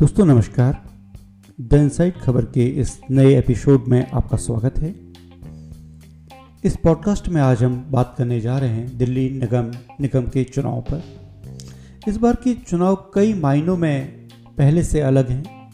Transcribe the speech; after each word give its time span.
दोस्तों, 0.00 0.26
नमस्कार। 0.26 0.82
The 1.60 1.72
inside 1.72 2.14
खबर 2.14 2.44
के 2.44 2.66
इस 2.66 3.00
नए 3.10 3.38
एपिसोड 3.38 3.84
में 3.88 4.10
आपका 4.10 4.36
स्वागत 4.36 4.78
है। 4.78 4.94
इस 6.64 6.76
पॉडकास्ट 6.76 7.28
में 7.28 7.42
आज 7.42 7.64
हम 7.64 7.86
बात 7.90 8.14
करने 8.18 8.40
जा 8.40 8.58
रहे 8.58 8.70
हैं 8.70 8.98
दिल्ली 8.98 9.30
निगम 9.30 9.72
निगम 10.00 10.22
के 10.22 10.44
चुनाव 10.44 10.80
पर। 10.80 11.02
इस 12.08 12.16
बार 12.16 12.34
के 12.34 12.54
चुनाव 12.54 13.10
कई 13.14 13.34
मायनों 13.34 13.76
में 13.76 14.06
पहले 14.58 14.84
से 14.84 15.00
अलग 15.00 15.30
हैं। 15.30 15.70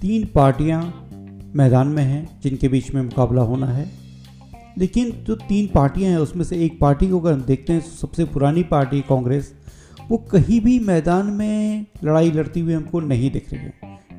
तीन 0.00 0.28
पार्टियाँ 0.34 1.08
मैदान 1.54 1.88
में 1.88 2.04
हैं, 2.04 2.40
जिनके 2.42 2.68
बीच 2.68 2.94
में 2.94 3.02
मुकाबला 3.02 3.42
होना 3.42 3.66
है। 3.66 3.90
लेकिन 4.78 5.10
जो 5.10 5.34
तीन 5.34 5.66
पार्टियाँ 5.74 6.10
हैं, 6.10 6.18
उसमें 6.18 6.44
से 6.44 6.64
एक 6.64 6.80
पार्टी 6.80 7.10
को 7.10 7.20
अगर 7.20 7.32
हम 7.32 7.42
देखते 7.42 7.72
हैं 7.72 7.80
सबसे 7.80 8.24
पुरानी 8.24 8.62
पार्टी 8.62 9.00
कांग्रेस 9.00 9.54
वो 10.10 10.16
कहीं 10.16 10.60
भी 10.60 10.78
मैदान 10.78 11.26
में 11.26 11.86
लड़ाई 12.04 12.30
लड़ती 12.30 12.60
हुई 12.60 12.72
हमको 12.72 13.00
नहीं 13.00 13.30
दिख 13.30 13.52
रही 13.52 13.62
है। 13.62 13.72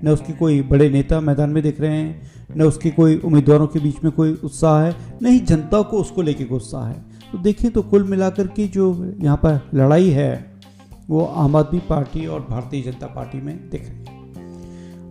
न 0.03 0.07
उसके 0.07 0.33
कोई 0.33 0.61
बड़े 0.61 0.89
नेता 0.89 1.19
मैदान 1.19 1.49
में 1.49 1.63
दिख 1.63 1.81
रहे 1.81 1.97
हैं, 1.97 2.31
न 2.57 2.61
उसके 2.61 2.91
कोई 2.91 3.17
उम्मीदवारों 3.17 3.67
के 3.67 3.79
बीच 3.79 3.95
में 4.03 4.13
कोई 4.13 4.33
उत्साह 4.43 4.83
है, 4.83 4.95
न 5.21 5.25
ही 5.25 5.39
जनता 5.39 5.81
को 5.81 5.97
उसको 5.97 6.21
लेके 6.21 6.43
उत्साह 6.43 6.87
है। 6.87 7.05
तो 7.31 7.37
देखें 7.37 7.71
तो 7.71 7.81
कुल 7.81 8.03
मिलाकर 8.03 8.47
के 8.47 8.67
जो 8.67 9.13
यहाँ 9.21 9.37
पर 9.37 9.69
लड़ाई 9.73 10.09
है, 10.09 10.53
वो 11.09 11.25
आम 11.25 11.55
आदमी 11.55 11.79
पार्टी 11.79 12.25
और 12.25 12.47
भारतीय 12.49 12.81
जनता 12.81 13.07
पार्टी 13.07 13.41
में 13.41 13.69
दिख 13.69 13.89
रही 13.89 13.99
है। 13.99 14.05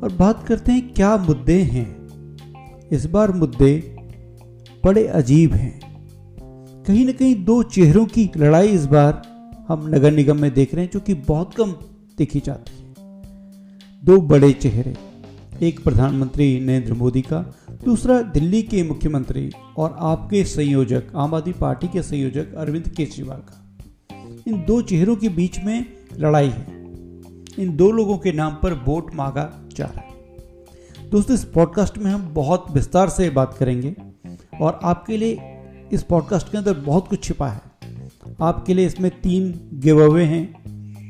और 0.00 0.12
बात 0.12 0.46
करते 0.46 0.72
हैं 0.72 0.94
क्या 0.94 1.16
मुद्दे 1.16 1.62
हैं। 1.62 1.96
इस 2.92 3.06
बार 3.06 3.32
मुद्दे 3.32 3.96
बड़े 4.84 5.06
अजीब 5.06 5.52
हैं। 5.52 5.80
कहीं 6.84 7.06
ना 7.06 7.12
कहीं 7.12 7.44
दो 7.44 7.62
चेहरों 7.62 8.06
की 8.06 8.30
लड़ाई 8.36 8.68
इस 8.68 8.86
बार 8.86 9.35
हम 9.68 9.88
नगर 9.88 10.12
निगम 10.12 10.40
में 10.40 10.54
देख 10.54 10.74
रहे 10.74 10.84
हैं, 10.84 10.92
जो 10.92 11.00
कि 11.00 11.14
बहुत 11.14 11.54
कम 11.54 11.72
देखी 12.18 12.40
जाती 12.40 12.78
है। 12.78 12.94
दो 14.04 14.20
बड़े 14.20 14.52
चेहरे, 14.52 14.96
एक 15.62 15.84
प्रधानमंत्री 15.84 16.60
नरेंद्र 16.60 16.92
मोदी 16.92 17.22
का, 17.22 17.54
दूसरा 17.84 18.22
दिल्ली 18.22 18.62
के 18.62 18.82
मुख्यमंत्री 18.82 19.50
और 19.76 19.96
आपके 19.98 20.44
संयोजक, 20.44 21.02
आम 21.16 21.34
आदमी 21.34 21.52
पार्टी 21.52 21.88
के 21.88 22.02
संयोजक 22.02 22.54
अरविंद 22.54 22.88
केजरीवाल 22.88 23.38
का। 23.38 23.72
इन 24.48 24.64
दो 24.64 24.82
चेहरों 24.82 25.16
के 25.16 25.28
बीच 25.28 25.58
में 25.58 25.84
लड़ाई 26.18 26.48
है। 26.48 26.66
इन 27.58 27.76
दो 27.76 27.90
लोगों 27.90 28.18
के 28.18 28.32
नाम 28.32 28.54
पर 28.62 28.72
वोट 28.72 29.14
मांगा 29.14 29.68
जा 29.76 29.84
रहा 29.84 30.00
है। 30.00 30.12
दोस्तों, 31.10 31.34
इस 31.34 31.44
पॉडकास्ट 31.44 31.98
में 31.98 32.10
हम 32.10 32.34
बहुत 32.34 32.66
विस्तार 32.70 33.08
से 33.08 33.30
बात 33.30 33.54
करेंगे 33.54 33.96
और 34.60 34.80
आपके 34.82 35.16
लिए 35.16 35.38
इस 35.92 36.02
पॉडकास्ट 36.02 36.52
के 36.52 36.58
अंदर 36.58 36.74
बहुत 36.74 37.08
कुछ 37.08 37.24
छिपा 37.24 37.48
है। 37.48 37.75
आपके 38.40 38.74
लिए 38.74 38.86
इसमें 38.86 39.10
तीन 39.10 39.60
गिव 39.74 40.10
अवे 40.10 40.24
हैं 40.24 40.54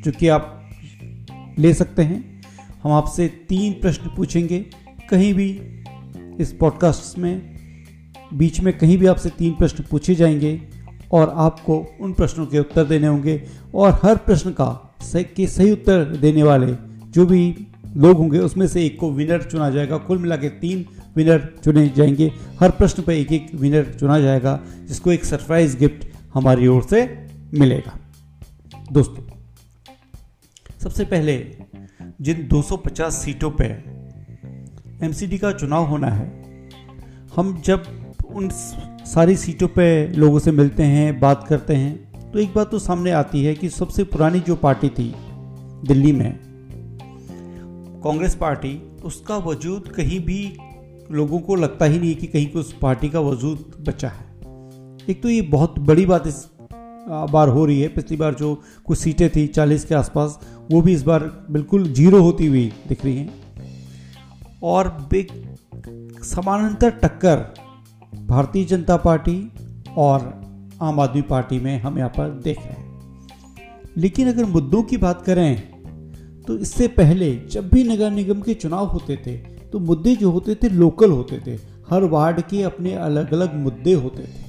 जो 0.05 0.12
कि 0.12 0.28
आप 0.28 0.70
ले 1.58 1.75
सकते 1.75 2.03
हैं। 2.03 2.42
हम 2.83 2.92
आपसे 2.92 3.28
तीन 3.28 3.73
प्रश्न 3.73 4.11
पूछेंगे। 4.17 4.67
कहीं 5.11 5.34
भी 5.34 5.61
इस 6.41 6.53
पॉडकास्ट 6.53 7.19
में, 7.19 7.56
बीच 8.34 8.61
में 8.61 8.78
कहीं 8.78 8.98
भी 8.98 9.06
आपसे 9.06 9.28
तीन 9.28 9.53
प्रश्न 9.53 9.84
पूछे 9.91 10.14
जाएँगे 10.14 10.62
और 11.12 11.33
आपको 11.36 11.97
उन 12.00 12.12
प्रश्नों 12.12 12.47
के 12.47 12.58
उत्तर 12.58 12.84
देने 12.84 13.06
होंगे 13.06 13.42
और 13.75 14.01
हर 14.03 14.17
प्रश्न 14.17 14.51
का 14.51 14.97
सही, 15.01 15.25
के 15.25 15.47
सही 15.47 15.73
उत्तर 15.73 16.05
देने 16.05 16.42
वाले 16.42 16.75
जो 17.11 17.27
भी 17.27 17.67
लोग 17.97 18.17
होंगे, 18.17 18.39
उसमें 18.39 18.67
से 18.69 18.86
एक 18.86 18.98
को 18.98 19.12
विनर 19.12 19.42
चुना 19.42 19.70
जाएगा। 19.70 19.97
कुल 19.97 20.19
मिला 20.19 20.36
के 20.36 20.48
तीन 20.48 20.86
विनर 21.17 21.55
चुने 21.64 21.92
जाएँगे। 21.97 22.33
हर 22.61 22.70
प्रश्न 22.70 23.03
पर 23.03 23.12
एक 23.12 23.33
एक 23.33 23.55
विनर 23.55 23.97
चुना 24.01 24.20
जाएगा, 24.20 24.61
जिसको 24.89 25.12
एक 25.12 25.25
सरप्राइज़ 25.25 25.78
गिफ्ट 25.78 26.16
हमारी 26.37 26.67
ओर 26.67 26.83
से 26.83 26.98
मिलेगा। 27.55 27.92
दोस्तों, 28.92 29.23
सबसे 30.79 31.05
पहले 31.05 31.37
जिन 32.20 32.47
250 32.48 33.23
सीटों 33.25 33.51
पे 33.51 33.65
एमसीडी 35.07 35.39
का 35.39 35.52
चुनाव 35.52 35.85
होना 35.85 36.08
है, 36.08 36.27
हम 37.36 37.61
जब 37.64 37.85
उन 38.27 38.48
सारी 39.07 39.36
सीटों 39.36 39.69
पे 39.69 39.86
लोगों 40.08 40.39
से 40.39 40.52
मिलते 40.52 40.83
हैं, 40.83 41.19
बात 41.20 41.47
करते 41.48 41.74
हैं 41.74 42.30
तो 42.33 42.39
एक 42.39 42.55
बात 42.55 42.70
तो 42.70 42.79
सामने 42.79 43.11
आती 43.13 43.45
है 43.45 43.55
कि 43.55 43.68
सबसे 43.70 44.05
पुरानी 44.05 44.41
जो 44.41 44.57
पार्टी 44.58 44.89
थी 44.89 45.13
दिल्ली 45.86 46.13
में, 46.13 46.33
कांग्रेस 48.05 48.35
पार्टी, 48.35 48.77
उसका 49.05 49.36
वजूद 49.41 49.89
कहीं 49.89 50.20
भी 50.20 50.41
लोगों 51.11 51.41
को 51.41 51.55
लगता 51.55 51.85
ही 51.85 51.98
नहीं 51.98 52.14
कि 52.14 52.27
कहीं 52.27 52.53
उस 52.53 52.73
पार्टी 52.83 53.08
का 53.08 53.20
वजूद 53.23 53.85
बचा 53.89 54.08
है। 54.08 54.26
एक 55.08 55.22
तो 55.22 55.28
ये 55.28 55.40
बहुत 55.42 55.78
बड़ी 55.78 56.05
बात 56.06 56.27
इस 56.27 56.44
बार 57.33 57.48
हो 57.48 57.64
रही 57.67 57.80
है। 57.80 57.89
पिछली 57.89 58.17
बार 58.17 58.34
जो 58.34 58.55
कुछ 58.84 58.98
सीटें 58.98 59.28
थी 59.30 59.46
चालीस 59.46 59.84
के 59.84 59.94
आसपास, 59.94 60.39
वो 60.70 60.80
भी 60.83 60.92
इस 60.92 61.02
बार 61.02 61.24
बिल्कुल 61.50 61.84
ज़ीरो 61.89 62.22
होती 62.22 62.46
हुई 62.46 62.64
दिख 62.89 63.05
रही 63.05 63.17
हैं। 63.17 63.34
और 64.62 64.89
बिग 65.11 66.22
समानांतर 66.24 66.90
टक्कर 67.02 67.44
भारतीय 68.27 68.64
जनता 68.64 68.96
पार्टी 68.96 69.36
और 69.96 70.24
आम 70.83 71.00
आदमी 71.00 71.23
पार्टी 71.23 71.58
में 71.61 71.78
हम 71.80 71.98
यहाँ 71.98 72.11
पर 72.11 72.30
देख 72.44 72.58
रहे 72.58 72.70
हैं। 72.70 72.84
लेकिन 73.96 74.28
अगर 74.28 74.44
मुद्दों 74.46 74.83
की 74.83 74.96
बात 74.96 75.23
करें 75.23 76.42
तो 76.42 76.56
इससे 76.58 76.88
पहले 76.88 77.34
जब 77.50 77.68
भी 77.68 77.84
नगर 77.84 78.11
निगम 78.11 78.40
के 78.40 78.55
चुनाव 78.55 78.86
होते 78.86 79.17
थे 79.17 79.36
तो 79.67 79.78
मुद्दे 79.80 80.14
जो 80.17 80.30
होते 80.30 80.55
थे, 80.55 80.68
लोकल 80.68 81.11
होते 81.11 81.40
थे। 81.46 81.55
हर 81.90 82.05
वार्ड 82.06 82.40
के 82.40 82.62
अपने 82.62 82.94
अलग 82.96 83.33
अलग 83.33 83.55
मुद्दे 83.55 83.92
होते 83.94 84.23
थे। 84.23 84.45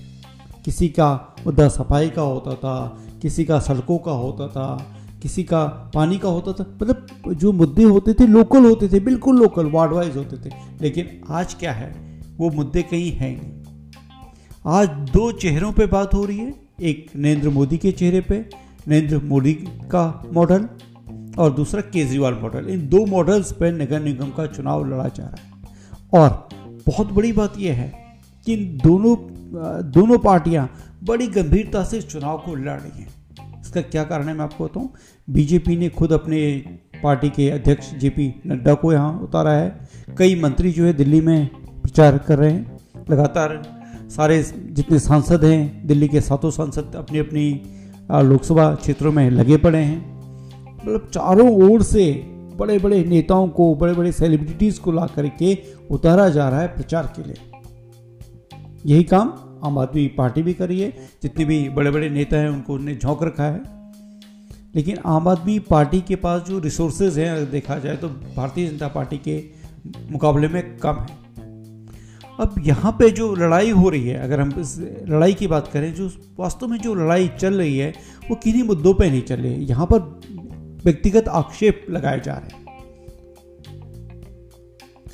किसी 0.68 0.90
का 0.90 1.36
मुद्दा 1.46 1.68
सफ़ाई 1.68 2.10
का 2.10 2.22
होता 2.22 2.56
था, 2.56 3.04
किसी 3.22 3.46
का 3.46 3.60
सड़कों 3.60 3.98
का 3.98 4.12
होता 4.12 4.48
था, 4.48 4.96
किसी 5.22 5.44
का 5.44 5.66
पानी 5.66 6.18
का 6.18 6.30
होता 6.30 6.54
था। 6.54 6.78
मतलब 6.82 7.08
जो 7.34 7.52
मुद्दे 7.52 7.84
होते 7.84 8.14
थे 8.14 8.28
लोकल 8.28 8.66
होते 8.66 8.88
थे, 8.88 9.00
बिल्कुल 9.00 9.40
लोकल 9.40 9.66
वार्ड 9.66 9.94
वाइज 9.94 10.18
होते 10.18 10.38
थे। 10.38 10.54
लेकिन 10.82 11.22
आज 11.30 11.54
क्या 11.54 11.72
है, 11.72 12.20
वो 12.38 12.50
मुद्दे 12.50 12.82
कहीं 12.82 13.12
हैं 13.12 13.42
नहीं। 13.42 13.52
आज 14.66 14.90
दो 14.90 15.32
चेहरों 15.32 15.72
पे 15.72 15.86
बात 15.86 16.14
हो 16.14 16.26
रही 16.26 16.38
है, 16.38 16.54
एक 16.82 17.12
नरेंद्र 17.16 17.50
मोदी 17.50 17.78
के 17.78 17.92
चेहरे 17.92 18.22
पे, 18.22 18.50
नरेंद्र 18.88 19.18
मोदी 19.18 19.54
का 19.92 20.24
मॉडल 20.34 20.70
और 21.40 21.54
दूसरा 21.54 21.82
केजरीवाल 21.82 22.34
मॉडल 22.34 22.70
इन 22.70 22.88
दो 22.88 23.06
मॉडल्स 23.06 23.52
पर 23.52 23.72
नगर 23.72 24.00
निगम 24.00 24.30
का 24.30 24.46
चुनाव 24.46 24.86
लड़ा 24.86 25.08
जा 25.08 25.24
रहा 25.24 25.36
है। 25.36 25.52
और 26.14 26.50
बहुत 26.88 27.14
बड़ी 27.14 27.32
बात 27.32 27.54
यह 27.58 27.74
है 27.74 28.07
कि 28.48 28.56
दोनों 28.84 29.16
दोनों 29.92 30.18
पार्टियाँ 30.18 30.70
बड़ी 31.04 31.28
गंभीरता 31.28 31.84
से 31.84 32.02
चुनाव 32.02 32.38
को 32.38 32.56
लड़ 32.56 32.80
रही 32.80 33.02
हैं। 33.02 33.62
इसका 33.62 33.82
क्या 33.82 34.04
कारण 34.04 34.28
है 34.28 34.34
मैं 34.34 34.44
आपको 34.46 34.66
बताऊँ? 34.66 34.90
बीजेपी 35.28 35.76
ने 35.78 35.90
खुद 35.90 36.12
अपने 36.14 36.40
पार्टी 37.04 37.30
के 37.30 37.50
अध्यक्ष 37.50 37.94
जेपी 37.94 38.34
नड्डा 38.48 38.74
को 38.74 38.94
यहाँ 38.94 39.20
उतारा 39.20 39.52
है। 39.52 39.90
कई 40.18 40.40
मंत्री 40.42 40.72
जो 40.72 40.86
है 40.86 40.94
दिल्ली 40.94 41.22
में 41.22 41.48
प्रचार 41.82 42.18
कर 42.18 42.38
रहे 42.38 42.52
हैं, 42.52 42.78
लगातार 43.12 43.62
सारे 44.10 44.42
जितने 44.44 45.00
सांसद 45.00 45.44
हैं, 45.46 45.88
दिल्ली 45.88 46.08
के 46.08 46.22
सातों 46.22 46.52
सांसद 46.52 46.96
अपनी 46.96 47.20
अपनी 47.20 47.50
लोकसभा 48.12 48.74
क्षेत्रों 48.76 49.12
में 49.12 49.30
लगे 49.32 49.58
पड़े 49.58 49.80
हैं। 49.80 50.78
मतलब 50.78 51.10
चारों 51.14 51.50
ओर 51.64 51.84
से 51.84 52.12
बड़े 52.58 52.78
बड़े 52.80 53.04
नेताओं 53.04 53.48
को 53.48 53.74
बड़े 53.76 53.94
बड़े 53.94 54.12
सेलिब्रिटीज़ 54.12 54.80
को 54.80 54.92
ला 54.92 55.06
करके 55.06 55.58
उतारा 55.92 56.30
जा 56.30 56.50
रहा 56.50 56.62
है 56.62 56.68
प्रचार 56.68 57.14
के 57.16 57.24
लिए। 57.24 57.36
यही 58.86 59.04
काम 59.04 59.34
आम 59.64 59.78
आदमी 59.78 60.08
पार्टी 60.08 60.42
भी 60.44 60.54
करी 60.54 60.80
है। 60.80 61.10
जितने 61.24 61.46
भी 61.46 61.70
बड़े 61.70 61.92
बड़े 61.92 62.10
नेता 62.10 62.38
हैं, 62.38 62.50
उनको 62.50 62.74
उन्हें 62.74 63.00
झोंक 63.00 63.24
रखा 63.24 63.44
है। 63.44 63.62
लेकिन 64.76 64.98
आम 65.06 65.28
आदमी 65.28 65.60
पार्टी 65.60 66.02
के 66.02 66.16
पास 66.16 66.42
जो 66.42 66.60
रिसोर्सेज 66.60 67.20
हैं, 67.20 67.32
अगर 67.32 67.46
देखा 67.46 67.80
जाए 67.80 67.96
तो 67.96 68.10
भारतीय 68.10 68.68
जनता 68.68 68.88
पार्टी 68.88 69.18
के 69.18 69.44
मुकाबले 70.12 70.48
में 70.48 70.78
कम 70.78 70.94
है। 70.94 71.28
अब 72.40 72.56
यहाँ 72.60 72.92
पे 72.92 73.10
जो 73.10 73.36
लड़ाई 73.36 73.72
हो 73.72 73.90
रही 73.90 74.08
है, 74.08 74.20
अगर 74.20 74.40
हम 74.40 74.54
इस 74.60 74.80
लड़ाई 75.10 75.34
की 75.34 75.48
बात 75.48 75.68
करें, 75.68 75.94
जो 75.94 76.12
वास्तव 76.40 76.68
में 76.68 76.78
जो 76.78 76.96
लड़ाई 76.96 77.28
चल 77.28 77.54
रही 77.54 77.78
है, 77.78 77.94
वो 78.30 78.36
किन्हीं 78.36 78.64
मुद्दों 78.64 78.94
पे 78.94 79.10
नहीं 79.10 79.22
चल 79.22 79.36
रही 79.36 79.54
है। 79.54 79.64
यहाँ 79.64 79.86
पर 79.86 80.22
व्यक्तिगत 80.86 81.28
आक्षेप 81.28 81.86
लगाए 81.90 82.20
जा 82.20 82.34
रहे 82.34 82.58
हैं। 82.58 82.67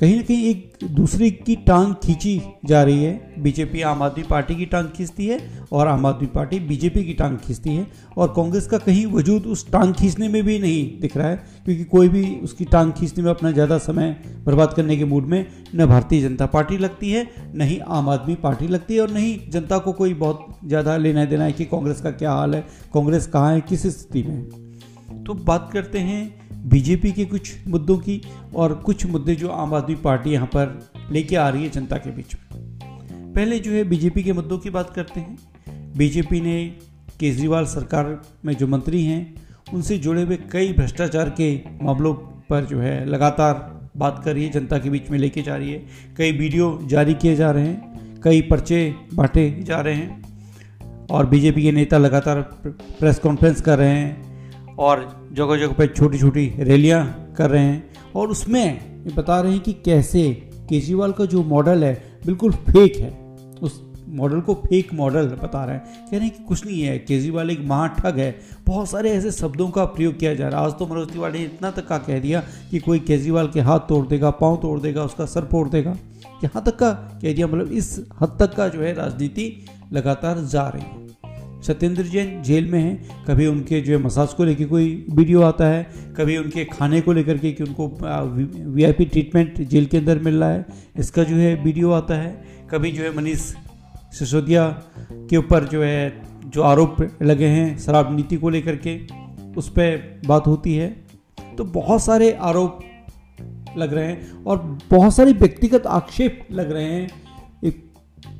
कहीं 0.00 0.14
ना 0.16 0.22
कहीं 0.22 0.44
एक 0.44 0.84
दूसरे 0.92 1.28
की 1.30 1.54
टांग 1.66 1.92
खींची 2.04 2.40
जा 2.66 2.82
रही 2.82 3.04
है। 3.04 3.42
बीजेपी, 3.42 3.82
आम 3.82 4.02
आदमी 4.02 4.22
पार्टी 4.24 4.54
की 4.54 4.64
टांग 4.66 4.88
खींचती 4.88 5.26
है 5.26 5.38
और 5.72 5.88
आम 5.88 6.06
आदमी 6.06 6.26
पार्टी 6.28 6.58
बीजेपी 6.60 7.04
की 7.04 7.12
टांग 7.12 7.36
खींचती 7.38 7.74
है 7.76 7.86
और 8.16 8.32
कांग्रेस 8.36 8.66
का 8.66 8.78
कहीं 8.78 9.04
वजूद 9.06 9.46
उस 9.46 9.70
टांग 9.72 9.92
खींचने 9.94 10.28
में 10.28 10.42
भी 10.44 10.58
नहीं 10.58 11.00
दिख 11.00 11.16
रहा 11.16 11.28
है, 11.28 11.36
क्योंकि 11.64 11.84
कोई 11.84 12.08
भी 12.08 12.24
उसकी 12.44 12.64
टांग 12.64 12.92
खींचने 12.92 13.24
में 13.24 13.30
अपना 13.30 13.50
ज़्यादा 13.50 13.78
समय 13.78 14.16
बर्बाद 14.46 14.74
करने 14.74 14.96
के 14.96 15.04
मूड 15.04 15.26
में 15.26 15.46
न 15.74 15.86
भारतीय 15.86 16.22
जनता 16.22 16.46
पार्टी 16.48 16.78
लगती 16.78 17.10
है, 17.10 17.26
न 17.54 17.60
ही 17.62 17.78
आम 17.78 18.08
आदमी 18.08 18.34
पार्टी 18.36 18.68
लगती 18.68 18.94
है 18.94 19.00
और 19.00 19.10
न 19.10 19.16
ही 19.16 19.40
जनता 19.48 19.78
को 19.78 19.92
कोई 19.92 20.14
बहुत 20.16 20.58
ज़्यादा 20.64 20.96
लेना 20.96 21.24
देना 21.24 21.44
है 21.44 21.52
कि 21.52 21.64
कांग्रेस 21.66 22.00
का 22.00 22.10
क्या 22.12 22.32
हाल 22.32 22.54
है, 22.54 22.60
कांग्रेस 22.94 23.26
कहाँ 23.28 23.54
है, 23.54 23.60
किस 23.60 23.86
स्थिति 23.88 24.22
में 24.22 24.63
तो 25.26 25.34
बात 25.34 25.70
करते 25.72 25.98
हैं 25.98 26.68
बीजेपी 26.68 27.12
के 27.12 27.24
कुछ 27.24 27.52
मुद्दों 27.68 27.96
की 27.98 28.20
और 28.54 28.74
कुछ 28.74 29.06
मुद्दे 29.06 29.34
जो 29.34 29.48
आम 29.48 29.74
आदमी 29.74 29.94
पार्टी 29.94 30.30
यहाँ 30.30 30.46
पर 30.46 30.90
लेके 31.12 31.36
आ 31.36 31.48
रही 31.48 31.62
है 31.62 31.70
जनता 31.70 31.96
के 31.96 32.10
बीच 32.10 32.34
में। 32.34 33.32
पहले 33.34 33.58
जो 33.58 33.70
है 33.70 33.84
बीजेपी 33.84 34.22
के 34.22 34.32
मुद्दों 34.32 34.58
की 34.58 34.70
बात 34.70 34.90
करते 34.90 35.20
हैं। 35.20 35.36
बीजेपी 35.96 36.40
ने 36.40 36.64
केजरीवाल 37.20 37.64
सरकार 37.64 38.20
में 38.44 38.54
जो 38.54 38.66
मंत्री 38.66 39.04
हैं, 39.04 39.34
उनसे 39.74 39.98
जुड़े 39.98 40.22
हुए 40.22 40.38
कई 40.52 40.72
भ्रष्टाचार 40.72 41.30
के 41.30 41.54
मामलों 41.82 42.14
पर 42.50 42.64
जो 42.64 42.80
है 42.80 43.04
लगातार 43.06 43.54
बात 43.96 44.22
कर 44.24 44.34
रही 44.34 44.44
है, 44.44 44.50
जनता 44.50 44.78
के 44.78 44.90
बीच 44.90 45.10
में 45.10 45.18
लेके 45.18 45.42
जा 45.42 45.56
रही 45.56 45.72
है। 45.72 45.86
कई 46.16 46.32
वीडियो 46.32 46.78
जारी 46.84 47.14
किए 47.14 47.36
जा 47.36 47.50
रहे 47.50 47.66
हैं, 47.66 48.20
कई 48.20 48.40
पर्चे 48.40 48.94
बांटे 49.14 49.50
जा 49.62 49.80
रहे 49.80 49.94
हैं 49.94 51.06
और 51.10 51.26
बीजेपी 51.26 51.62
के 51.62 51.72
नेता 51.72 51.98
लगातार 51.98 52.40
प्रेस 52.66 53.18
कॉन्फ्रेंस 53.18 53.60
कर 53.60 53.78
रहे 53.78 53.90
हैं। 53.90 54.23
और 54.78 55.28
जगह 55.32 55.56
जगह 55.56 55.72
पर 55.72 55.86
छोटी 55.86 56.18
छोटी 56.18 56.46
रैलियाँ 56.58 57.04
कर 57.38 57.50
रहे 57.50 57.62
हैं 57.62 58.12
और 58.16 58.28
उसमें 58.28 59.04
बता 59.16 59.40
रहे 59.40 59.52
हैं 59.52 59.60
कि 59.60 59.72
कैसे 59.84 60.30
केजरीवाल 60.68 61.12
का 61.12 61.24
जो 61.24 61.42
मॉडल 61.42 61.84
है 61.84 61.94
बिल्कुल 62.26 62.52
फेक 62.52 62.96
है। 62.96 63.10
उस 63.62 63.82
मॉडल 64.08 64.40
को 64.40 64.54
फेक 64.54 64.92
मॉडल 64.94 65.26
बता 65.42 65.64
रहे 65.64 65.76
हैं। 65.76 65.84
कह 66.10 66.16
रहे 66.16 66.26
हैं 66.26 66.30
कि 66.30 66.42
कुछ 66.44 66.64
नहीं 66.66 66.82
है, 66.82 66.98
केजरीवाल 66.98 67.50
एक 67.50 67.60
महाठग 67.60 68.18
है। 68.18 68.34
बहुत 68.66 68.90
सारे 68.90 69.10
ऐसे 69.10 69.30
शब्दों 69.30 69.68
का 69.68 69.84
प्रयोग 69.84 70.18
किया 70.18 70.34
जा 70.34 70.48
रहा 70.48 70.60
है। 70.60 70.66
आज 70.66 70.72
तो 70.72 70.86
मनोज 70.86 71.12
तिवारी 71.12 71.38
ने 71.38 71.44
इतना 71.44 71.70
तक 71.70 71.86
का 71.86 71.98
कह 71.98 72.20
दिया 72.20 72.42
कि 72.70 72.78
कोई 72.78 72.98
केजरीवाल 72.98 73.48
के 73.48 73.60
हाथ 73.60 73.80
तोड़ 73.80 74.06
देगा, 74.06 74.30
पाँव 74.30 74.56
तोड़ 74.56 74.78
देगा, 74.80 75.04
उसका 75.04 75.26
सर 75.26 75.44
फोड़ 75.44 75.68
देगा। 75.68 75.96
यहाँ 76.44 76.62
तक 76.64 76.76
का 76.76 76.90
कह 77.22 77.32
दिया 77.32 77.46
मतलब 77.46 77.72
इस 77.72 78.00
हद 78.20 78.36
तक 78.40 78.54
का 78.54 78.68
जो 78.68 78.80
है 78.80 78.94
राजनीति 78.94 79.66
लगातार 79.92 80.44
जा 80.44 80.68
रही 80.68 80.82
है। 80.82 81.03
सत्येंद्र 81.66 82.02
जैन 82.04 82.42
जेल 82.42 82.70
में 82.70 82.78
हैं। 82.80 83.24
कभी 83.24 83.46
उनके 83.46 83.80
जो 83.80 83.92
है 83.92 84.02
मसाज 84.02 84.32
को 84.34 84.44
लेकर 84.44 84.64
कोई 84.64 85.06
वीडियो 85.10 85.42
आता 85.42 85.66
है, 85.66 85.86
कभी 86.16 86.36
उनके 86.36 86.64
खाने 86.64 87.00
को 87.00 87.12
लेकर 87.12 87.38
के 87.38 87.52
कि 87.52 87.64
उनको 87.64 87.86
वीआईपी 88.70 89.04
ट्रीटमेंट 89.04 89.60
जेल 89.62 89.86
के 89.86 89.96
अंदर 89.96 90.18
मिल 90.18 90.34
रहा 90.34 90.50
है, 90.50 90.64
इसका 90.98 91.24
जो 91.24 91.36
है 91.36 91.54
वीडियो 91.64 91.90
आता 91.90 92.14
है। 92.14 92.66
कभी 92.70 92.92
जो 92.92 93.02
है 93.02 93.16
मनीष 93.16 93.40
सिसोदिया 94.18 94.68
के 95.30 95.36
ऊपर 95.36 95.64
जो 95.64 95.82
है, 95.82 96.22
जो 96.46 96.62
आरोप 96.62 96.96
लगे 97.22 97.46
हैं 97.46 97.78
शराब 97.78 98.14
नीति 98.16 98.36
को 98.36 98.48
लेकर 98.48 98.76
के, 98.76 98.98
उस 99.56 99.68
पर 99.68 100.20
बात 100.26 100.46
होती 100.46 100.74
है। 100.74 100.88
तो 101.58 101.64
बहुत 101.64 102.02
सारे 102.02 102.30
आरोप 102.32 102.80
लग 103.78 103.94
रहे 103.94 104.06
हैं 104.06 104.44
और 104.44 104.58
बहुत 104.90 105.14
सारे 105.14 105.32
व्यक्तिगत 105.32 105.86
आक्षेप 105.86 106.46
लग 106.52 106.72
रहे 106.72 106.84
हैं। 106.84 107.08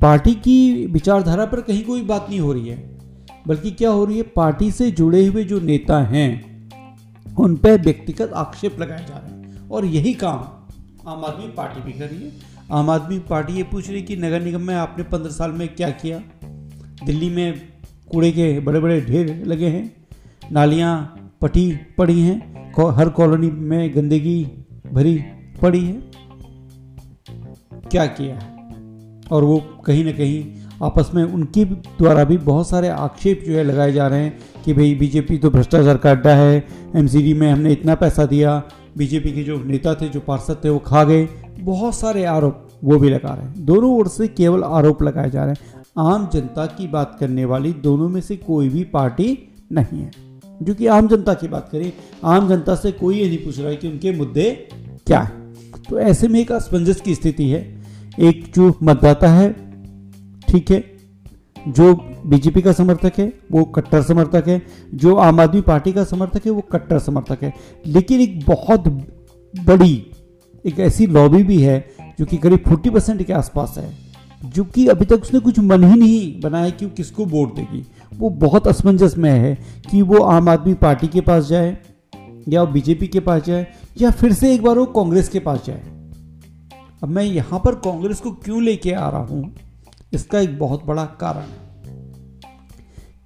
पार्टी 0.01 0.33
की 0.33 0.85
विचारधारा 0.85 1.45
पर 1.45 1.61
कहीं 1.61 1.83
कोई 1.83 2.01
बात 2.03 2.27
नहीं 2.29 2.39
हो 2.39 2.53
रही 2.53 2.67
है। 2.67 2.94
बल्कि 3.47 3.71
क्या 3.71 3.89
हो 3.89 4.05
रही 4.05 4.17
है, 4.17 4.23
पार्टी 4.23 4.71
से 4.71 4.91
जुड़े 4.91 5.25
हुए 5.25 5.43
जो 5.43 5.59
नेता 5.59 6.01
हैं, 6.03 6.69
उन 7.37 7.55
पर 7.55 7.81
व्यक्तिगत 7.81 8.31
आक्षेप 8.35 8.79
लगाए 8.79 9.05
जा 9.09 9.17
रहे 9.17 9.31
हैं। 9.31 9.69
और 9.69 9.85
यही 9.85 10.13
काम 10.13 10.37
आम 11.07 11.25
आदमी 11.25 11.47
पार्टी 11.47 11.81
भी 11.81 11.91
कर 11.91 12.05
रही 12.05 12.23
है। 12.23 12.31
आम 12.71 12.89
आदमी 12.89 13.19
पार्टी 13.19 13.53
ये 13.53 13.63
पूछ 13.63 13.89
रही 13.89 14.01
कि 14.01 14.15
नगर 14.15 14.41
निगम 14.41 14.61
में 14.61 14.75
आपने 14.75 15.03
पंद्रह 15.03 15.31
साल 15.31 15.51
में 15.51 15.67
क्या 15.75 15.89
किया? 15.89 16.19
दिल्ली 17.05 17.29
में 17.29 17.61
कूड़े 18.11 18.31
के 18.31 18.59
बड़े 18.59 18.79
बड़े 18.79 19.01
ढेर 19.01 19.45
लगे 19.45 19.67
हैं, 19.67 19.93
नालियाँ 20.51 20.95
पटी 21.41 21.71
पड़ी 21.97 22.21
हैं 22.21 22.55
हर 22.91 23.09
कॉलोनी 23.09 23.49
में 23.49 23.95
गंदगी 23.95 24.45
भरी 24.93 25.17
पड़ी 25.61 25.85
है। 25.85 26.01
क्या 27.91 28.05
किया? 28.05 28.35
और 29.31 29.43
वो 29.43 29.57
कहीं 29.85 30.03
ना 30.05 30.11
कहीं 30.11 30.64
आपस 30.83 31.11
में 31.15 31.23
उनके 31.23 31.65
द्वारा 31.65 32.23
भी 32.23 32.37
बहुत 32.37 32.69
सारे 32.69 32.87
आक्षेप 32.87 33.43
जो 33.47 33.53
है 33.53 33.63
लगाए 33.63 33.91
जा 33.91 34.07
रहे 34.07 34.23
हैं 34.23 34.39
कि 34.65 34.73
भाई 34.73 34.95
बीजेपी 34.95 35.37
तो 35.37 35.49
भ्रष्टाचार 35.49 35.97
का 35.97 36.11
अड्डा 36.11 36.35
है, 36.35 36.67
एमसीडी 36.95 37.33
में 37.33 37.51
हमने 37.51 37.71
इतना 37.71 37.95
पैसा 37.95 38.25
दिया, 38.25 38.63
बीजेपी 38.97 39.31
के 39.31 39.43
जो 39.43 39.63
नेता 39.63 39.95
थे, 39.95 40.09
जो 40.09 40.19
पार्षद 40.19 40.61
थे, 40.65 40.69
वो 40.69 40.79
खा 40.79 41.03
गए। 41.03 41.27
बहुत 41.59 41.95
सारे 41.95 42.25
आरोप 42.25 42.67
वो 42.83 42.97
भी 42.97 43.09
लगा 43.09 43.33
रहे 43.33 43.45
हैं। 43.45 43.65
दोनों 43.65 43.91
ओर 43.91 44.07
से 44.07 44.27
केवल 44.27 44.63
आरोप 44.63 45.03
लगाए 45.03 45.29
जा 45.29 45.45
रहे 45.45 45.53
हैं। 45.53 45.83
आम 45.97 46.29
जनता 46.33 46.65
की 46.65 46.87
बात 46.87 47.17
करने 47.19 47.45
वाली 47.45 47.73
दोनों 47.73 48.09
में 48.09 48.21
से 48.21 48.35
कोई 48.35 48.69
भी 48.69 48.83
पार्टी 48.83 49.53
नहीं 49.71 49.99
है। 49.99 50.11
जो 50.63 50.73
कि 50.73 50.87
आम 50.87 51.07
जनता 51.07 51.33
की 51.33 51.47
बात 51.47 51.69
करें, 51.71 51.93
आम 52.23 52.49
जनता 52.49 52.75
से 52.75 52.91
कोई 52.91 53.19
ये 53.19 53.27
नहीं 53.27 53.37
पूछ 53.37 53.59
रहा 53.59 53.69
है 53.69 53.75
कि 53.75 53.87
उनके 53.87 54.11
मुद्दे 54.11 54.67
क्या 55.07 55.19
है। 55.19 55.53
तो 55.89 55.99
ऐसे 55.99 56.27
में 56.27 56.39
एक 56.39 56.51
असमंजस 56.51 57.01
की 57.01 57.15
स्थिति 57.15 57.49
है। 57.49 57.83
एक 58.19 58.53
जो 58.55 58.73
मतदाता 58.83 59.27
है 59.27 59.64
ठीक 60.49 60.71
है। 60.71 60.95
जो 61.67 61.93
बीजेपी 62.25 62.61
का 62.61 62.71
समर्थक 62.71 63.13
है, 63.19 63.33
वो 63.51 63.63
कट्टर 63.63 64.01
समर्थक 64.01 64.47
है। 64.47 64.61
जो 64.93 65.15
आम 65.15 65.39
आदमी 65.39 65.61
पार्टी 65.61 65.93
का 65.93 66.03
समर्थक 66.03 66.45
है, 66.45 66.51
वो 66.51 66.61
कट्टर 66.61 66.99
समर्थक 66.99 67.43
है। 67.43 67.53
लेकिन 67.87 68.21
एक 68.21 68.45
बहुत 68.45 68.87
बड़ी, 69.65 70.11
एक 70.65 70.79
ऐसी 70.79 71.07
लॉबी 71.07 71.43
भी 71.43 71.61
है, 71.61 71.89
जो 72.19 72.25
कि 72.25 72.37
करीब 72.37 72.59
फोर्टी 72.59 72.89
परसेंट 72.89 73.23
के 73.23 73.33
आसपास 73.33 73.75
है, 73.77 73.93
जो 74.45 74.63
कि 74.63 74.87
अभी 74.87 75.05
तक 75.05 75.21
उसने 75.21 75.39
कुछ 75.39 75.59
मन 75.59 75.83
ही 75.83 75.99
नहीं 75.99 76.41
बनाया 76.41 76.69
कि 76.69 76.85
वो 76.85 76.91
किसको 76.91 77.25
वोट 77.25 77.55
देगी। 77.55 77.85
वो 78.17 78.29
बहुत 78.29 78.67
असमंजस 78.67 79.17
में 79.17 79.31
है 79.31 79.57
कि 79.91 80.01
वो 80.01 80.17
आम 80.17 80.49
आदमी 80.49 80.73
पार्टी 80.73 81.07
के 81.07 81.21
पास 81.21 81.47
जाए, 81.47 81.77
या 82.47 82.63
वो 82.63 82.73
बीजेपी 82.73 83.07
के 83.07 83.19
पास 83.19 83.43
जाए, 83.43 83.67
या 84.01 84.11
फिर 84.11 84.33
से 84.33 84.53
एक 84.53 84.63
बार 84.63 84.77
वो 84.77 84.85
कांग्रेस 84.85 85.29
के 85.29 85.39
पास 85.39 85.63
जाए। 85.65 85.81
अब 87.03 87.09
मैं 87.09 87.23
यहाँ 87.23 87.61
पर 87.65 87.75
कांग्रेस 87.75 88.19
को 88.19 88.31
क्यों 88.31 88.63
लेके 88.63 88.91
आ 88.91 89.09
रहा 89.09 89.25
हूँ? 89.25 89.53
इसका 90.13 90.39
एक 90.39 90.59
बहुत 90.59 90.85
बड़ा 90.85 91.05
कारण 91.05 91.41
है। 91.41 91.65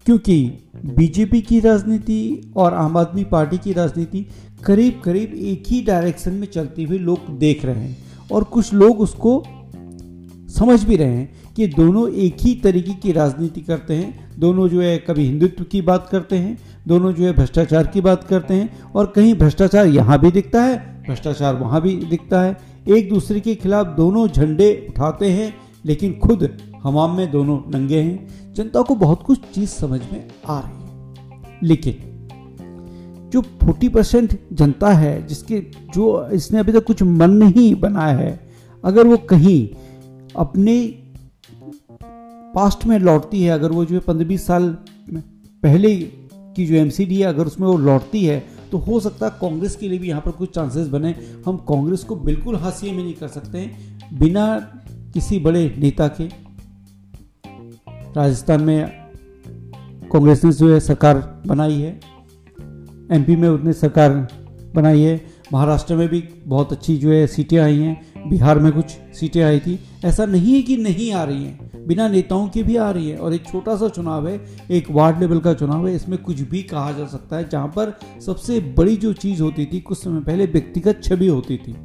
क्योंकि 0.05 0.49
बीजेपी 0.85 1.41
की 1.41 1.59
राजनीति 1.59 2.53
और 2.55 2.73
आम 2.73 2.97
आदमी 2.97 3.23
पार्टी 3.23 3.57
की 3.57 3.73
राजनीति 3.73 4.25
करीब 4.65 5.01
करीब 5.05 5.33
एक 5.33 5.63
ही 5.67 5.81
डायरेक्शन 5.81 6.33
में 6.33 6.47
चलती 6.47 6.83
हुई 6.83 6.97
लोग 6.97 7.37
देख 7.39 7.65
रहे 7.65 7.75
हैं 7.75 7.97
और 8.31 8.43
कुछ 8.43 8.73
लोग 8.73 8.99
उसको 8.99 9.43
समझ 10.49 10.83
भी 10.83 10.95
रहे 10.95 11.13
हैं 11.13 11.53
कि 11.55 11.67
दोनों 11.67 12.09
एक 12.11 12.37
ही 12.41 12.55
तरीके 12.55 12.93
की 12.93 13.11
राजनीति 13.11 13.61
करते 13.61 13.95
हैं। 13.95 14.39
दोनों 14.39 14.67
जो 14.69 14.81
है 14.81 14.97
कभी 14.97 15.23
हिंदुत्व 15.23 15.63
की 15.63 15.81
बात 15.81 16.09
करते 16.11 16.35
हैं, 16.35 16.57
दोनों 16.87 17.13
जो 17.13 17.25
है 17.25 17.33
भ्रष्टाचार 17.33 17.87
की 17.87 18.01
बात 18.01 18.23
करते 18.23 18.53
हैं 18.53 18.83
और 18.95 19.13
कहीं 19.15 19.33
भ्रष्टाचार 19.33 19.87
यहाँ 19.87 20.19
भी 20.19 20.31
दिखता 20.31 20.63
है, 20.63 21.03
भ्रष्टाचार 21.03 21.55
वहाँ 21.55 21.81
भी 21.81 21.95
दिखता 21.95 22.41
है। 22.41 22.57
एक 22.87 23.09
दूसरे 23.09 23.39
के 23.39 23.55
खिलाफ 23.55 23.87
दोनों 23.87 24.27
झंडे 24.27 24.87
उठाते 24.89 25.31
हैं, 25.31 25.53
लेकिन 25.85 26.19
खुद 26.19 26.57
हमाम 26.83 27.17
में 27.17 27.31
दोनों 27.31 27.71
नंगे 27.71 28.01
हैं। 28.01 28.53
जनता 28.53 28.81
को 28.81 28.95
बहुत 28.95 29.23
कुछ 29.23 29.39
चीज़ 29.55 29.69
समझ 29.69 30.01
में 30.13 30.27
आ 30.47 30.59
रही 30.59 30.77
है। 30.77 31.59
लेकिन 31.63 31.95
जो 33.33 33.41
40 33.41 33.89
परसेंट 33.89 34.39
जनता 34.53 34.93
है, 34.93 35.27
जिसके 35.27 35.59
जो 35.93 36.29
इसने 36.29 36.59
अभी 36.59 36.71
तक 36.71 36.83
कुछ 36.83 37.03
मन 37.03 37.29
नहीं 37.29 37.75
बनाया 37.75 38.17
है, 38.17 38.49
अगर 38.85 39.07
वो 39.07 39.17
कहीं 39.17 39.69
अपने 40.35 41.03
पास्ट 42.55 42.85
में 42.85 42.99
लौटती 42.99 43.43
है, 43.43 43.51
अगर 43.51 43.71
वो 43.71 43.85
जो 43.85 43.95
है 43.95 44.01
पंद्रह 44.01 44.27
बीस 44.27 44.47
साल 44.47 44.77
पहले 45.63 45.95
की 46.35 46.65
जो 46.65 46.75
एमसीडी 46.75 47.15
है, 47.15 47.27
अगर 47.27 47.45
उसमें 47.45 47.67
वो 47.67 47.77
लौटती 47.77 48.25
है 48.25 48.59
तो 48.71 48.77
हो 48.77 48.99
सकता 48.99 49.25
है 49.25 49.31
कांग्रेस 49.41 49.75
के 49.75 49.89
लिए 49.89 49.99
भी 49.99 50.07
यहाँ 50.07 50.21
पर 50.21 50.31
कुछ 50.31 50.55
चांसेस 50.55 50.87
बने। 50.87 51.15
हम 51.45 51.57
कांग्रेस 51.57 52.03
को 52.03 52.15
बिल्कुल 52.15 52.55
हाशिए 52.55 52.91
में 52.91 53.03
नहीं 53.03 53.13
कर 53.13 53.27
सकते। 53.27 53.71
बिना 54.13 54.59
किसी 55.13 55.39
बड़े 55.39 55.75
नेता 55.77 56.07
के 56.07 56.48
राजस्थान 58.19 58.61
में 58.61 58.87
कांग्रेस 60.11 60.43
ने 60.43 60.51
जो 60.51 60.73
है 60.73 60.79
सरकार 60.79 61.41
बनाई 61.47 61.73
है, 61.73 61.99
एमपी 63.11 63.35
में 63.35 63.49
उसने 63.49 63.73
सरकार 63.73 64.27
बनाई 64.75 65.01
है, 65.01 65.21
महाराष्ट्र 65.53 65.95
में 65.95 66.07
भी 66.07 66.23
बहुत 66.47 66.71
अच्छी 66.71 66.97
जो 66.97 67.11
है 67.11 67.27
सीटें 67.27 67.57
आई 67.57 67.77
हैं, 67.77 68.29
बिहार 68.29 68.59
में 68.59 68.71
कुछ 68.71 68.85
सीटें 69.15 69.41
आई 69.43 69.59
थी। 69.59 69.79
ऐसा 70.05 70.25
नहीं 70.25 70.53
है 70.55 70.61
कि 70.61 70.77
नहीं 70.77 71.11
आ 71.13 71.23
रही 71.23 71.43
हैं, 71.43 71.87
बिना 71.87 72.07
नेताओं 72.07 72.47
की 72.47 72.63
भी 72.63 72.75
आ 72.75 72.91
रही 72.91 73.09
है 73.09 73.17
और 73.17 73.33
एक 73.33 73.45
छोटा 73.45 73.75
सा 73.75 73.89
चुनाव 73.89 74.27
है, 74.27 74.39
एक 74.71 74.91
वार्ड 74.91 75.19
लेवल 75.19 75.39
का 75.39 75.53
चुनाव 75.53 75.87
है, 75.87 75.95
इसमें 75.95 76.21
कुछ 76.23 76.41
भी 76.41 76.63
कहा 76.63 76.91
जा 76.91 77.05
सकता 77.05 77.37
है, 77.37 77.49
जहाँ 77.49 77.67
पर 77.67 77.97
सबसे 78.25 78.59
बड़ी 78.77 78.97
जो 78.97 79.13
चीज़ 79.13 79.41
होती 79.41 79.65
थी, 79.65 79.79
कुछ 79.79 79.97
समय 79.97 80.21
पहले 80.21 80.45
व्यक्तिगत 80.45 81.01
छवि 81.03 81.27
होती 81.27 81.57
थी। 81.57 81.75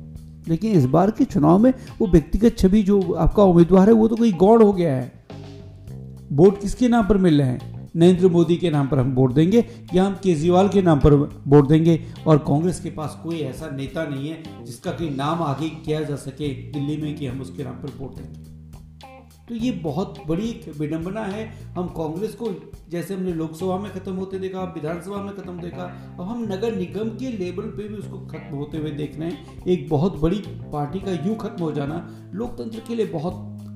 लेकिन 0.49 0.73
इस 0.73 0.85
बार 0.85 1.11
के 1.11 1.25
चुनाव 1.25 1.59
में 1.59 1.73
वो 2.01 2.07
व्यक्तिगत 2.07 2.59
छवि 2.59 2.83
जो 2.83 3.13
आपका 3.13 3.43
उम्मीदवार 3.43 3.89
है, 3.89 3.95
वो 3.95 4.09
तो 4.09 4.17
कोई 4.17 4.33
गौड़ 4.33 4.63
हो 4.63 4.73
गया 4.73 4.95
है। 4.97 5.14
वोट 6.33 6.61
किसके 6.61 6.89
नाम 6.89 7.07
पर 7.09 7.17
मिल 7.19 7.41
रहे 7.41 7.49
हैं? 7.49 7.89
नरेंद्र 7.97 8.29
मोदी 8.29 8.57
के 8.57 8.71
नाम 8.71 8.87
पर 8.89 8.99
हम 8.99 9.13
वोट 9.15 9.33
देंगे 9.33 9.65
या 9.95 10.05
हम 10.05 10.15
केजरीवाल 10.23 10.69
के 10.69 10.83
नाम 10.83 11.01
पर 11.01 11.15
वोट 11.15 11.69
देंगे? 11.69 12.01
और 12.27 12.39
कांग्रेस 12.39 12.81
के 12.81 12.91
पास 12.91 13.19
कोई 13.23 13.41
ऐसा 13.41 13.71
नेता 13.71 14.05
नहीं 14.05 14.29
है 14.29 14.65
जिसका 14.65 14.91
कोई 14.91 15.11
नाम 15.11 15.43
आगे 15.43 15.69
किया 15.69 16.01
जा 16.01 16.17
सके 16.17 16.49
दिल्ली 16.73 16.97
में 16.97 17.15
कि 17.15 17.27
हम 17.27 17.41
उसके 17.41 17.65
नाम 17.65 17.75
पर 17.75 17.93
वोट 17.99 18.17
देंगे 18.17 18.53
तो 19.49 19.55
ये 19.55 19.71
बहुत 19.73 20.19
बड़ी 20.27 20.49
विडंबना 20.79 21.21
है। 21.21 21.45
हम 21.75 21.87
कांग्रेस 21.87 22.35
को 22.35 22.49
जैसे 22.91 23.15
हमने 23.15 23.33
लोकसभा 23.33 23.77
में 23.79 23.91
खत्म 23.93 24.13
होते 24.13 24.39
देखा, 24.39 24.63
विधानसभा 24.65 25.17
में 25.17 25.35
खत्म 25.37 25.61
देखा, 25.61 25.83
अब 26.15 26.23
हम 26.23 26.43
नगर 26.45 26.77
निगम 26.77 27.09
के 27.19 27.33
लेवल 27.39 27.67
पे 27.71 27.89
भी 27.89 27.95
उसको 27.95 28.19
खत्म 28.27 28.57
होते 28.57 28.79
हुए 28.79 28.91
देख 28.93 29.19
रहे 29.19 29.31
हैं। 29.31 29.65
एक 29.65 29.89
बहुत 29.89 30.19
बड़ी 30.21 30.43
पार्टी 30.73 31.01
का 31.01 31.13
यूँ 31.27 31.37
खत्म 31.37 31.63
हो 31.63 31.73
जाना 31.73 31.97
लोकतंत्र 32.35 32.83
के 32.89 32.95
लिए 32.95 33.07
बहुत 33.07 33.35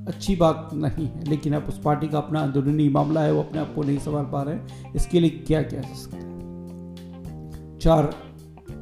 अच्छी 0.08 0.36
बात 0.36 0.70
नहीं 0.74 1.06
है, 1.06 1.24
लेकिन 1.24 1.52
अब 1.52 1.66
उस 1.68 1.80
पार्टी 1.80 2.08
का 2.08 2.18
अपना 2.18 2.40
अंदरूनी 2.40 2.88
मामला 2.88 3.22
है, 3.22 3.32
वो 3.32 3.42
अपने 3.42 3.60
आप 3.60 3.74
को 3.74 3.82
नहीं 3.82 3.98
संभाल 3.98 4.24
पा 4.24 4.42
रहे 4.42 4.92
इसके 4.96 5.20
लिए 5.20 5.30
क्या 5.30 5.62
किया 5.62 5.80
जा 5.80 5.94
सकता 5.94 6.16
है? 6.16 7.78
चार 7.78 8.14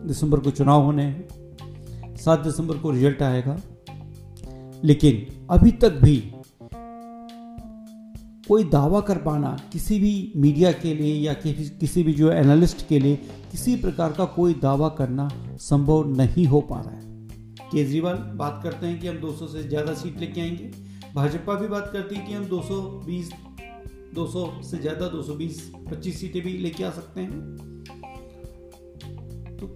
दिसंबर 0.06 0.40
को 0.40 0.50
चुनाव 0.50 0.82
होने 0.82 1.02
हैं, 1.02 2.16
सात 2.16 2.40
दिसंबर 2.40 2.78
को 2.78 2.90
रिज़ल्ट 2.90 3.22
आएगा। 3.22 3.56
लेकिन 4.84 5.46
अभी 5.50 5.70
तक 5.74 5.98
भी 6.02 6.16
कोई 8.48 8.64
दावा 8.64 9.00
कर 9.00 9.18
पाना 9.18 9.56
किसी 9.72 9.98
भी 10.00 10.32
मीडिया 10.36 10.70
के 10.72 10.94
लिए 10.94 11.14
या 11.16 11.32
किसी 11.34 12.02
भी 12.02 12.12
जो 12.12 12.30
एनालिस्ट 12.32 12.86
के 12.88 12.98
लिए 12.98 13.16
किसी 13.52 13.76
प्रकार 13.76 14.12
का 14.12 14.24
कोई 14.34 14.54
दावा 14.54 14.88
करना 14.88 15.28
संभव 15.60 16.08
नहीं 16.16 16.46
हो 16.46 16.60
पा 16.60 16.80
रहा 16.80 16.90
है। 16.90 17.04
केजरीवाल 17.70 18.16
बात 18.36 18.60
करते 18.62 18.86
हैं 18.86 19.00
कि 19.00 19.08
हम 19.08 19.16
200 19.16 19.46
से 19.46 19.62
ज़्यादा 19.62 19.94
सीट 19.94 20.20
लेके 20.20 20.40
आएँगे। 20.40 20.70
भाजपा 21.16 21.54
भी 21.54 21.68
बात 21.68 21.90
करती 21.92 22.14
है 22.14 22.26
कि 22.26 22.32
हम 22.32 22.44
220 22.44 23.30
200 24.14 24.62
से 24.62 24.78
ज़्यादा 24.78 25.08
220 25.08 25.72
25 25.92 26.12
सीटें 26.12 26.42
भी 26.42 26.58
लेके 26.58 26.84
आ 26.84 26.90
सकते 26.90 27.20
हैं। 27.20 27.56
तो 29.56 29.66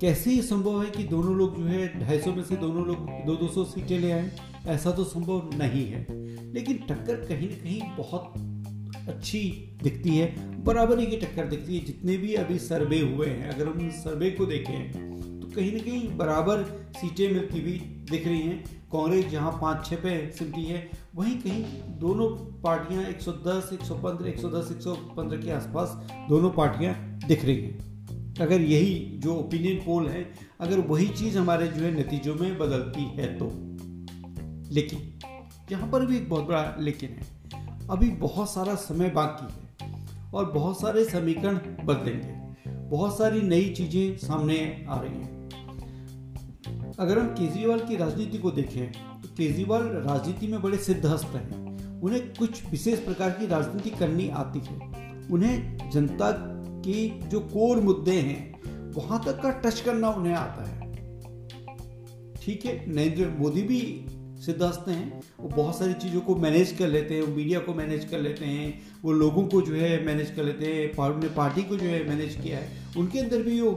कैसे 0.00 0.30
ये 0.30 0.42
संभव 0.42 0.82
है 0.82 0.90
कि 0.90 1.04
दोनों 1.04 1.36
लोग 1.36 1.56
जो 1.58 1.64
है 1.64 1.98
250 2.00 2.36
में 2.36 2.44
से 2.44 2.56
दोनों 2.56 2.86
लोग 2.86 2.96
दो 3.26 3.36
दो 3.36 3.48
सौ 3.48 3.64
सीटें 3.64 3.98
ले 3.98 4.12
आए? 4.12 4.30
ऐसा 4.66 4.90
तो 4.90 5.04
संभव 5.04 5.50
नहीं 5.54 5.86
है। 5.86 6.06
लेकिन 6.52 6.76
टक्कर 6.76 7.14
कहीं 7.14 7.48
ना 7.48 7.54
कहीं 7.54 7.80
बहुत 7.98 8.32
अच्छी 9.08 9.70
दिखती 9.82 10.16
है। 10.16 10.34
बराबरी 10.64 11.06
की 11.06 11.16
टक्कर 11.16 11.46
दिखती 11.46 11.78
है, 11.78 11.84
जितने 11.84 12.16
भी 12.16 12.34
अभी 12.34 12.58
सर्वे 12.58 13.00
हुए 13.00 13.26
हैं, 13.26 13.50
अगर 13.50 13.68
हम 13.68 13.90
सर्वे 13.90 14.30
को 14.30 14.46
देखें 14.46 15.19
कहीं 15.56 15.72
ना 15.72 15.78
कहीं 15.78 16.16
बराबर 16.16 16.62
सीटें 16.96 17.32
मिलती 17.32 17.60
हुई 17.60 17.78
दिख 18.10 18.26
रही 18.26 18.40
हैं। 18.40 18.64
कांग्रेस 18.92 19.26
जहाँ 19.26 19.58
पाँच 19.62 19.86
छः 19.86 19.96
पे 19.96 20.30
सिमटी 20.30 20.64
है 20.64 20.90
वहीं 21.14 21.40
कहीं 21.40 21.64
दोनों 21.98 22.28
पार्टियाँ 22.62 23.04
110, 23.04 23.70
115, 23.72 24.26
110, 24.26 24.70
115 24.70 25.44
के 25.44 25.50
आसपास 25.50 25.88
दोनों 26.28 26.50
पार्टियाँ 26.50 26.94
दिख 27.28 27.44
रही 27.44 27.56
हैं। 27.56 27.90
अगर 28.40 28.60
यही 28.60 29.18
जो 29.18 29.34
ओपिनियन 29.34 29.76
पोल 29.76 30.08
है 30.08 30.34
अगर 30.60 30.78
वही 30.78 31.08
चीज़ 31.08 31.38
हमारे 31.38 31.68
जो 31.68 31.82
है 31.82 32.00
नतीजों 32.00 32.34
में 32.34 32.58
बदलती 32.58 33.04
है 33.04 33.38
तो। 33.38 33.50
लेकिन 34.74 35.18
यहाँ 35.72 35.90
पर 35.90 36.06
भी 36.06 36.16
एक 36.16 36.30
बहुत 36.30 36.44
बड़ा 36.44 36.76
लेकिन 36.78 37.10
है। 37.10 37.22
अभी 37.90 38.10
बहुत 38.10 38.50
सारा 38.50 38.74
समय 38.74 39.10
बाकी 39.10 39.52
है 39.52 39.92
और 40.34 40.52
बहुत 40.52 40.80
सारे 40.80 41.04
समीकरण 41.04 41.56
बदलेंगे। 41.84 42.40
बहुत 42.88 43.18
सारी 43.18 43.42
नई 43.42 43.70
चीज़ें 43.70 44.16
सामने 44.16 44.86
आ 44.88 45.00
रही 45.00 45.12
हैं। 45.12 45.39
अगर 47.00 47.18
हम 47.18 47.26
केजरीवाल 47.26 47.80
की 47.80 47.96
राजनीति 47.96 48.38
को 48.38 48.50
देखें 48.50 48.92
तो 48.92 49.28
केजरीवाल 49.28 49.82
राजनीति 49.82 50.46
में 50.46 50.60
बड़े 50.62 50.78
सिद्धहस्त 50.78 51.34
हैं। 51.34 52.00
उन्हें 52.00 52.22
कुछ 52.34 52.64
विशेष 52.70 52.98
प्रकार 52.98 53.30
की 53.30 53.46
राजनीति 53.46 53.90
करनी 53.90 54.28
आती 54.28 54.58
है। 54.58 54.76
उन्हें 55.32 55.90
जनता 55.90 56.30
के 56.86 57.08
जो 57.28 57.40
कोर 57.40 57.80
मुद्दे 57.80 58.12
हैं, 58.12 58.92
वहाँ 58.92 59.22
तक 59.26 59.40
का 59.42 59.50
टच 59.60 59.80
करना 59.80 60.10
उन्हें 60.10 60.34
आता 60.34 60.64
है। 60.64 60.78
ठीक 62.36 62.66
है, 62.66 62.92
नरेंद्र 62.92 63.28
मोदी 63.38 63.62
भी 63.62 63.80
सिद्धास्त 64.44 64.88
हैं। 64.88 65.20
वो 65.40 65.48
बहुत 65.48 65.78
सारी 65.78 65.92
चीज़ों 65.92 66.20
को 66.20 66.36
मैनेज 66.36 66.72
कर 66.72 66.88
लेते 66.88 67.14
हैं, 67.14 67.22
वो 67.22 67.34
मीडिया 67.36 67.60
को 67.60 67.74
मैनेज 67.74 68.04
कर 68.04 68.20
लेते 68.20 68.44
हैं, 68.44 68.80
वो 69.04 69.12
लोगों 69.12 69.46
को 69.48 69.62
जो 69.62 69.74
है 69.74 70.04
मैनेज 70.06 70.30
कर 70.30 70.44
लेते 70.44 70.66
हैं, 70.66 71.34
पार्टी 71.34 71.62
को 71.62 71.76
जो 71.76 71.86
है 71.86 72.08
मैनेज 72.08 72.36
किया 72.36 72.58
है। 72.58 72.68
उनके 72.96 73.18
अंदर 73.18 73.42
भी 73.42 73.60
वो 73.60 73.72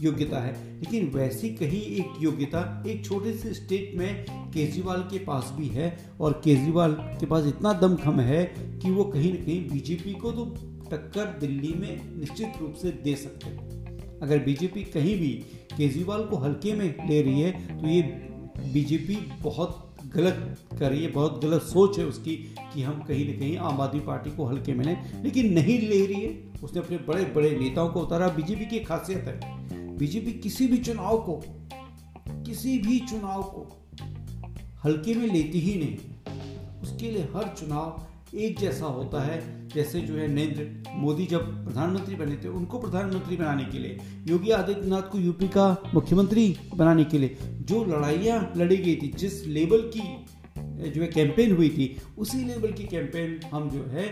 योग्यता 0.00 0.40
है। 0.40 0.52
लेकिन 0.78 1.08
वैसी 1.08 1.48
कहीं 1.50 1.80
एक 1.96 2.22
योग्यता 2.22 2.82
एक 2.86 3.04
छोटे 3.04 3.32
से 3.32 3.52
स्टेट 3.54 3.92
में 3.96 4.24
केजरीवाल 4.54 5.00
के 5.02 5.18
पास 5.18 5.52
भी 5.56 5.68
है 5.68 5.96
और 6.20 6.40
केजरीवाल 6.44 6.92
के 7.20 7.26
पास 7.26 7.46
इतना 7.46 7.72
दमखम 7.72 8.20
है 8.20 8.44
कि 8.82 8.90
वो 8.90 9.04
कहीं 9.04 9.32
ना 9.34 9.44
कहीं 9.44 9.68
बीजेपी 9.68 10.12
को 10.14 10.32
तो 10.32 10.44
टक्कर 10.90 11.38
दिल्ली 11.40 11.72
में 11.72 12.18
निश्चित 12.20 12.60
रूप 12.60 12.74
से 12.74 12.90
दे 13.04 13.14
सकते 13.16 13.50
हैं। 13.50 14.20
अगर 14.20 14.38
बीजेपी 14.38 14.84
कहीं 14.84 15.18
भी 15.18 15.28
केजरीवाल 15.76 16.24
को 16.24 16.36
हल्के 16.36 16.72
में 16.72 17.08
ले 17.08 17.22
रही 17.22 17.40
है 17.40 17.80
तो 17.80 17.86
ये 17.86 18.02
बीजेपी 18.72 19.16
बहुत 19.42 19.88
गलत 20.16 20.56
कर 20.78 20.90
रही 20.90 21.02
है, 21.04 21.10
बहुत 21.10 21.40
गलत 21.44 21.62
सोच 21.62 21.98
है 21.98 22.04
उसकी 22.04 22.36
कि 22.74 22.82
हम 22.82 23.02
कहीं 23.02 23.26
ना 23.28 23.38
कहीं 23.38 23.56
आम 23.56 23.80
आदमी 23.80 24.00
पार्टी 24.00 24.30
को 24.30 24.44
हल्के 24.44 24.72
में 24.74 24.84
लें। 24.84 25.22
लेकिन 25.22 25.52
नहीं 25.52 25.78
ले 25.80 26.06
रही 26.06 26.20
है। 26.20 26.51
उसने 26.62 26.80
अपने 26.80 26.96
बड़े 26.98 27.24
बड़े 27.34 27.50
नेताओं 27.50 27.88
को 27.88 28.00
उतारा। 28.00 28.28
बीजेपी 28.28 28.66
की 28.66 28.80
खासियत 28.80 29.24
है, 29.24 29.96
बीजेपी 29.98 30.32
किसी 30.32 30.66
भी 30.66 30.76
चुनाव 30.78 31.18
को, 31.18 31.42
किसी 32.44 32.78
भी 32.78 32.98
चुनाव 33.00 33.42
को 33.42 33.68
हल्के 34.84 35.14
में 35.14 35.26
लेती 35.26 35.60
ही 35.60 35.74
नहीं। 35.78 36.80
उसके 36.82 37.10
लिए 37.10 37.28
हर 37.34 37.54
चुनाव 37.58 38.06
एक 38.34 38.58
जैसा 38.58 38.86
होता 38.86 39.22
है, 39.22 39.68
जैसे 39.68 40.00
जो 40.00 40.14
है 40.14 40.26
नरेंद्र 40.28 40.90
मोदी 40.90 41.26
जब 41.26 41.64
प्रधानमंत्री 41.64 42.14
बने 42.14 42.36
थे, 42.36 42.48
उनको 42.48 42.78
प्रधानमंत्री 42.78 43.36
बनाने 43.36 43.64
के 43.64 43.78
लिए, 43.78 43.98
योगी 44.28 44.50
आदित्यनाथ 44.50 45.02
को 45.02 45.18
यूपी 45.18 45.48
का 45.48 45.66
मुख्यमंत्री 45.94 46.56
बनाने 46.74 47.04
के 47.04 47.18
लिए। 47.18 47.36
जो 47.40 47.84
लड़ाइयाँ 47.84 48.52
लड़ी 48.56 48.76
गई 48.76 48.94
थी, 48.96 49.12
जिस 49.18 49.46
लेवल 49.46 49.90
की 49.96 50.90
जो 50.90 51.02
है 51.02 51.08
कैंपेन 51.08 51.54
हुई 51.56 51.68
थी, 51.68 51.96
उसी 52.18 52.44
लेवल 52.44 52.72
की 52.72 52.84
कैंपेन 52.84 53.40
हम 53.50 53.68
जो 53.70 53.84
है 53.90 54.06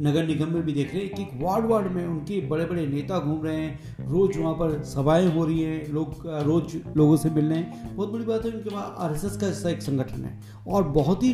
नगर 0.00 0.26
निगम 0.26 0.52
में 0.52 0.62
भी 0.62 0.72
देख 0.72 0.92
रहे 0.94 1.02
हैं 1.02 1.14
कि 1.14 1.44
वार्ड 1.44 1.66
वार्ड 1.66 1.92
में 1.92 2.06
उनके 2.06 2.40
बड़े 2.48 2.64
बड़े 2.64 2.86
नेता 2.86 3.18
घूम 3.18 3.44
रहे 3.44 3.56
हैं। 3.56 4.06
रोज 4.08 4.36
वहाँ 4.36 4.54
पर 4.54 4.82
सभाएँ 4.84 5.26
हो 5.28 5.44
रही 5.44 5.62
हैं, 5.62 5.86
लोग, 5.88 6.22
रोज 6.26 6.76
लोगों 6.96 7.16
से 7.16 7.30
मिल 7.30 7.44
रहे 7.44 7.58
हैं। 7.58 7.94
बहुत 7.96 8.10
बड़ी 8.10 8.24
बात 8.24 8.44
है, 8.44 8.50
उनके 8.52 8.70
पास 8.70 8.94
आरएसएस 8.98 9.36
का 9.36 9.46
ऐसा 9.48 9.70
एक 9.70 9.82
संगठन 9.82 10.24
है 10.24 10.38
और 10.68 10.88
बहुत 10.90 11.22
ही 11.22 11.32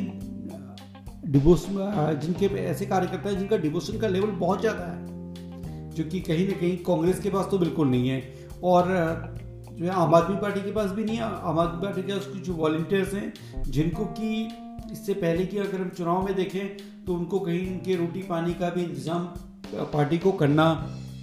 डिवोशन 1.28 2.18
जिनके 2.22 2.46
ऐसे 2.58 2.86
कार्यकर्ता 2.86 3.28
हैं 3.28 3.38
जिनका 3.38 3.56
डिवोशन 3.58 3.98
का 3.98 4.08
लेवल 4.08 4.30
बहुत 4.38 4.60
ज़्यादा 4.60 4.84
है, 4.84 5.90
जो 5.90 6.04
कि 6.04 6.20
कहीं 6.22 6.46
ना 6.48 6.60
कहीं 6.60 6.76
कांग्रेस 6.84 7.20
के 7.20 7.30
पास 7.30 7.48
तो 7.50 7.58
बिल्कुल 7.58 7.88
नहीं 7.88 8.08
है 8.08 8.22
और 8.64 8.86
जो 9.70 9.84
है 9.84 9.90
आम 9.92 10.14
आदमी 10.14 10.36
पार्टी 10.36 10.60
के 10.60 10.70
पास 10.72 10.90
भी 10.90 11.04
नहीं 11.04 11.16
है। 11.16 11.22
आम 11.22 11.58
आदमी 11.58 11.82
पार्टी 11.82 12.02
के 12.02 12.12
पास 12.12 12.26
कुछ 12.26 12.48
वॉल्टियर्स 12.50 13.12
हैं 13.14 13.32
जिनको 13.68 14.04
कि 14.14 14.48
इससे 14.92 15.14
पहले 15.14 15.46
की 15.46 15.58
अगर 15.58 15.80
हम 15.80 15.88
चुनाव 15.88 16.24
में 16.24 16.34
देखें 16.34 16.76
तो 17.04 17.14
उनको 17.14 17.38
कहीं 17.40 17.66
उनके 17.68 17.96
रोटी 17.96 18.22
पानी 18.24 18.54
का 18.54 18.70
भी 18.70 18.82
इंतज़ाम 18.82 19.24
पार्टी 19.92 20.18
को 20.18 20.32
करना 20.34 20.72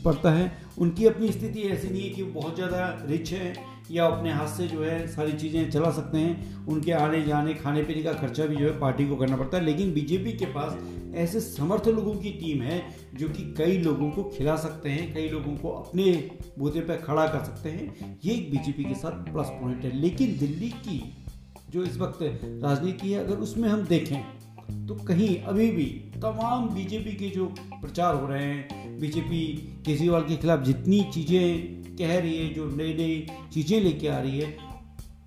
पड़ता 0.05 0.31
है। 0.31 0.51
उनकी 0.79 1.05
अपनी 1.05 1.31
स्थिति 1.31 1.61
ऐसी 1.61 1.89
नहीं 1.89 2.01
है 2.01 2.09
कि 2.09 2.21
वो 2.21 2.31
बहुत 2.33 2.55
ज़्यादा 2.55 2.87
रिच 3.09 3.31
है 3.33 3.53
या 3.91 4.05
अपने 4.05 4.31
हाथ 4.31 4.47
से 4.47 4.67
जो 4.67 4.83
है 4.83 5.07
सारी 5.07 5.31
चीज़ें 5.33 5.69
चला 5.71 5.89
सकते 5.91 6.17
हैं। 6.17 6.65
उनके 6.67 6.91
आने 6.93 7.21
जाने, 7.21 7.53
खाने 7.53 7.83
पीने 7.83 8.03
का 8.03 8.13
खर्चा 8.13 8.45
भी 8.45 8.55
जो 8.55 8.65
है 8.65 8.79
पार्टी 8.79 9.07
को 9.07 9.15
करना 9.15 9.37
पड़ता 9.37 9.57
है। 9.57 9.63
लेकिन 9.63 9.93
बीजेपी 9.93 10.31
के 10.33 10.45
पास 10.53 10.77
ऐसे 11.15 11.39
समर्थ 11.39 11.87
लोगों 11.87 12.13
की 12.15 12.29
टीम 12.39 12.61
है 12.61 12.81
जो 13.15 13.27
कि 13.29 13.43
कई 13.57 13.77
लोगों 13.79 14.09
को 14.11 14.23
खिला 14.29 14.55
सकते 14.57 14.89
हैं, 14.89 15.13
कई 15.13 15.29
लोगों 15.29 15.55
को 15.55 15.69
अपने 15.71 16.11
बूते 16.59 16.79
पर 16.79 16.97
खड़ा 16.97 17.27
कर 17.27 17.43
सकते 17.45 17.69
हैं। 17.69 18.19
ये 18.25 18.33
एक 18.33 18.49
बीजेपी 18.51 18.83
के 18.83 18.95
साथ 18.95 19.31
प्लस 19.31 19.49
पॉइंट 19.61 19.83
है। 19.83 19.95
लेकिन 19.97 20.37
दिल्ली 20.37 20.69
की 20.79 20.99
जो 21.69 21.83
इस 21.83 21.97
वक्त 21.97 22.19
राजनीति 22.63 23.11
है, 23.11 23.23
अगर 23.25 23.35
उसमें 23.37 23.69
हम 23.69 23.83
देखें 23.85 24.87
तो 24.87 24.95
कहीं 24.95 25.37
अभी 25.43 25.69
भी 25.71 25.85
तमाम 26.15 26.69
बीजेपी 26.69 27.11
के 27.11 27.29
जो 27.29 27.45
प्रचार 27.73 28.15
हो 28.15 28.27
रहे 28.27 28.43
हैं, 28.43 28.99
बीजेपी 28.99 29.45
केजरीवाल 29.85 30.21
के 30.21 30.35
खिलाफ 30.35 30.63
जितनी 30.63 31.01
चीज़ें 31.13 31.95
कह 31.97 32.17
रही 32.19 32.37
है, 32.37 32.53
जो 32.53 32.65
नई 32.67 32.93
नई 32.93 33.27
चीज़ें 33.53 33.79
लेके 33.81 34.07
आ 34.07 34.19
रही 34.19 34.39
है, 34.39 34.57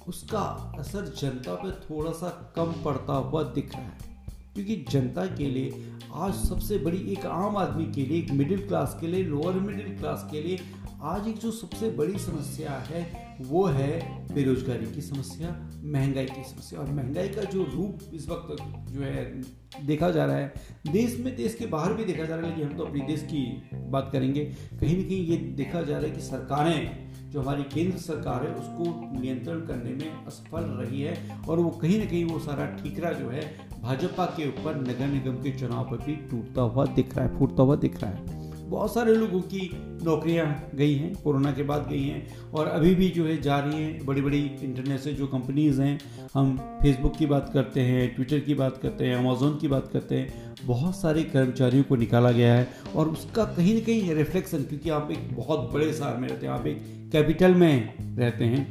उसका 0.08 0.40
असर 0.78 1.14
जनता 1.18 1.54
पे 1.54 1.70
थोड़ा 1.70 2.12
सा 2.12 2.28
कम 2.56 2.72
पड़ता 2.84 3.12
हुआ 3.12 3.42
दिख 3.42 3.74
रहा 3.74 3.82
है। 3.82 4.06
क्योंकि 4.54 4.76
जनता 4.90 5.26
के 5.26 5.46
लिए 5.46 5.84
आज 6.14 6.34
सबसे 6.34 6.78
बड़ी 6.78 6.98
एक 7.12 7.26
आम 7.26 7.56
आदमी 7.56 7.84
के 7.84 8.02
लिए, 8.02 8.18
एक 8.18 8.30
मिडिल 8.30 8.66
क्लास 8.66 8.96
के 9.00 9.06
लिए 9.06 9.24
लोअर 9.24 9.54
मिडिल 9.54 9.96
क्लास 9.98 10.28
के 10.30 10.42
लिए, 10.42 10.58
आज 11.02 11.28
एक 11.28 11.38
जो 11.38 11.50
सबसे 11.50 11.90
बड़ी 11.90 12.18
समस्या 12.18 12.72
है, 12.88 13.36
वो 13.40 13.64
है 13.66 13.98
बेरोजगारी 14.34 14.94
की 14.94 15.00
समस्या। 15.00 15.67
महँगाई 15.84 16.24
की 16.24 16.44
समस्या। 16.44 16.80
और 16.80 16.90
महँगाई 16.90 17.28
का 17.28 17.42
जो 17.42 17.64
रूप 17.64 17.98
इस 18.14 18.28
वक्त 18.28 18.56
जो 18.92 19.00
है, 19.00 19.42
देखा 19.86 20.10
जा 20.10 20.24
रहा 20.24 20.36
है, 20.36 20.52
देश 20.92 21.18
में, 21.20 21.36
देश 21.36 21.54
के 21.54 21.66
बाहर 21.66 21.92
भी 21.92 22.04
देखा 22.04 22.24
जा 22.24 22.36
रहा 22.36 22.44
है, 22.44 22.50
लेकिन 22.50 22.70
हम 22.70 22.76
तो 22.76 22.84
अपने 22.84 23.00
देश 23.00 23.22
की 23.22 23.62
बात 23.74 24.08
करेंगे। 24.12 24.44
कहीं 24.80 24.96
ना 24.96 25.02
कहीं 25.02 25.26
ये 25.26 25.36
देखा 25.36 25.82
जा 25.82 25.98
रहा 25.98 26.06
है 26.06 26.14
कि 26.14 26.20
सरकारें, 26.20 27.08
जो 27.30 27.40
हमारी 27.40 27.62
केंद्र 27.62 27.98
सरकार 27.98 28.46
है, 28.46 28.54
उसको 28.54 29.18
नियंत्रण 29.20 29.60
करने 29.60 29.90
में 29.90 30.24
असफल 30.26 30.60
रही 30.60 31.00
है, 31.00 31.40
और 31.48 31.58
वो 31.58 31.70
कहीं 31.70 31.98
ना 31.98 32.04
कहीं 32.04 32.24
वो 32.24 32.38
सारा 32.38 32.66
ठीकरा 32.66 33.12
जो 33.12 33.28
है, 33.28 33.68
भाजपा 33.82 34.24
के 34.26 34.48
ऊपर 34.48 34.76
नगर 34.76 35.06
निगम 35.06 35.42
के 35.42 35.58
चुनाव 35.58 35.84
पर 35.84 36.04
भी 36.04 36.16
टूटता 36.16 36.62
हुआ 36.62 36.86
दिख 36.86 37.16
रहा 37.16 37.26
है, 37.26 37.38
फूटता 37.38 37.62
हुआ 37.62 37.76
दिख 37.76 38.02
रहा 38.02 38.10
है। 38.10 38.37
बहुत 38.68 38.94
सारे 38.94 39.14
लोगों 39.14 39.40
की 39.42 39.70
नौकरियाँ 40.04 40.46
गई 40.74 40.94
हैं, 40.94 41.14
कोरोना 41.14 41.52
के 41.52 41.62
बाद 41.62 41.86
गई 41.90 42.02
हैं, 42.02 42.50
और 42.52 42.66
अभी 42.66 42.94
भी 42.94 43.08
जो 43.08 43.24
है 43.26 43.40
जा 43.42 43.58
रही 43.58 43.82
हैं 43.82 44.06
बड़ी 44.06 44.22
बड़ी 44.22 44.40
इंटरनेट 44.62 45.00
से 45.00 45.12
जो 45.12 45.26
कंपनीज़ 45.26 45.80
हैं, 45.82 45.98
हम 46.34 46.56
फेसबुक 46.82 47.16
की 47.16 47.26
बात 47.26 47.50
करते 47.54 47.80
हैं 47.80 48.14
ट्विटर 48.14 48.40
की 48.40 48.54
बात 48.54 48.78
करते 48.82 49.06
हैं 49.06 49.16
अमेजोन 49.16 49.58
की 49.58 49.68
बात 49.68 49.88
करते 49.92 50.14
हैं, 50.14 50.54
बहुत 50.64 50.96
सारे 50.96 51.22
कर्मचारियों 51.24 51.84
को 51.84 51.96
निकाला 51.96 52.30
गया 52.30 52.54
है 52.54 52.68
और 52.96 53.08
उसका 53.08 53.44
कहीं 53.44 53.74
ना 53.74 53.80
कहीं 53.80 54.14
रिफ्लेक्शन 54.14 54.62
क्योंकि 54.62 54.90
आप 54.90 55.10
एक 55.10 55.36
बहुत 55.36 55.70
बड़े 55.72 55.92
शहर 55.92 56.16
में 56.16 56.28
रहते 56.28 56.46
हैं, 56.46 56.52
आप 56.52 56.66
एक 56.66 57.10
कैपिटल 57.12 57.54
में 57.54 58.16
रहते 58.18 58.44
हैं, 58.44 58.66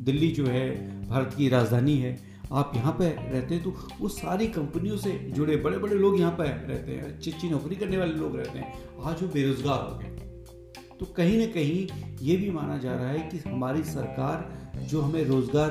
दिल्ली 0.00 0.30
जो 0.30 0.46
है, 0.46 0.70
भारत 1.08 1.34
की 1.38 1.48
राजधानी 1.48 1.96
है 1.98 2.31
आप 2.52 2.72
यहाँ 2.76 2.92
पे 2.92 3.04
रहते 3.04 3.54
हैं 3.54 3.62
तो 3.64 3.70
वो 4.00 4.08
सारी 4.10 4.46
कंपनियों 4.48 4.96
से 4.96 5.12
जुड़े 5.36 5.56
बड़े 5.58 5.78
बड़े 5.78 5.94
लोग 5.96 6.18
यहाँ 6.20 6.32
पे 6.32 6.44
रहते 6.44 6.92
हैं 6.92 7.02
अच्छी 7.04 7.30
अच्छी 7.30 7.48
नौकरी 7.50 7.76
करने 7.76 7.96
वाले 7.96 8.12
लोग 8.14 8.36
रहते 8.36 8.58
हैं, 8.58 8.72
आज 9.02 9.22
वो 9.22 9.28
बेरोजगार 9.28 9.80
हो 9.82 9.98
गए। 9.98 10.08
तो 10.98 11.06
कहीं 11.16 11.38
ना 11.38 11.46
कहीं 11.52 11.86
ये 12.22 12.36
भी 12.36 12.50
माना 12.50 12.76
जा 12.78 12.94
रहा 12.94 13.08
है 13.08 13.20
कि 13.30 13.38
हमारी 13.48 13.82
सरकार 13.84 14.84
जो 14.90 15.00
हमें 15.00 15.24
रोज़गार 15.24 15.70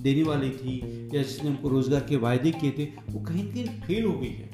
देने 0.00 0.22
वाली 0.22 0.50
थी 0.50 0.78
या 1.14 1.22
जिसने 1.22 1.48
हमको 1.48 1.68
रोज़गार 1.68 2.00
के 2.00 2.16
वायदे 2.18 2.50
किए 2.52 2.70
थे, 2.70 2.84
वो 3.10 3.20
कहीं 3.20 3.44
ना 3.44 3.50
कहीं 3.52 3.80
फेल 3.80 4.04
हो 4.04 4.12
गई 4.12 4.30
है। 4.30 4.48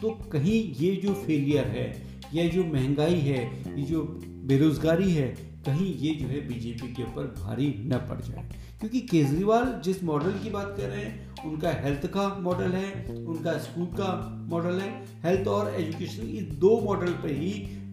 तो 0.00 0.10
कहीं 0.32 0.62
ये 0.76 0.94
जो 0.96 1.14
फेलियर 1.16 1.66
है, 1.68 1.90
ये 2.34 2.48
जो 2.48 2.64
महँगाई 2.66 3.20
है, 3.20 3.42
ये 3.76 3.84
जो 3.84 4.02
बेरोजगारी 4.46 5.10
है, 5.12 5.28
कहीं 5.66 5.94
ये 5.96 6.14
जो 6.14 6.26
है 6.28 6.46
बीजेपी 6.48 6.92
के 6.94 7.02
ऊपर 7.02 7.34
भारी 7.38 7.74
न 7.86 7.98
पड़ 8.08 8.20
जाए। 8.20 8.48
क्योंकि 8.80 9.00
केजरीवाल 9.00 9.80
जिस 9.84 10.02
मॉडल 10.04 10.32
की 10.32 10.50
बात 10.50 10.74
कर 10.76 10.88
रहे 10.88 11.02
हैं, 11.02 11.44
उनका 11.44 11.70
हेल्थ 11.70 12.06
का 12.06 12.28
मॉडल 12.40 12.72
है, 12.72 13.16
उनका 13.24 13.56
स्कूल 13.58 13.86
का 13.86 14.12
मॉडल 14.50 14.78
है 14.80 14.90
हेल्थ 15.22 15.48
और 15.48 15.74
एजुकेशन 15.74 16.28
इस 16.28 16.44
दो 16.58 16.80
मॉडल 16.80 17.12
पर 17.12 17.30
ही 17.30 17.50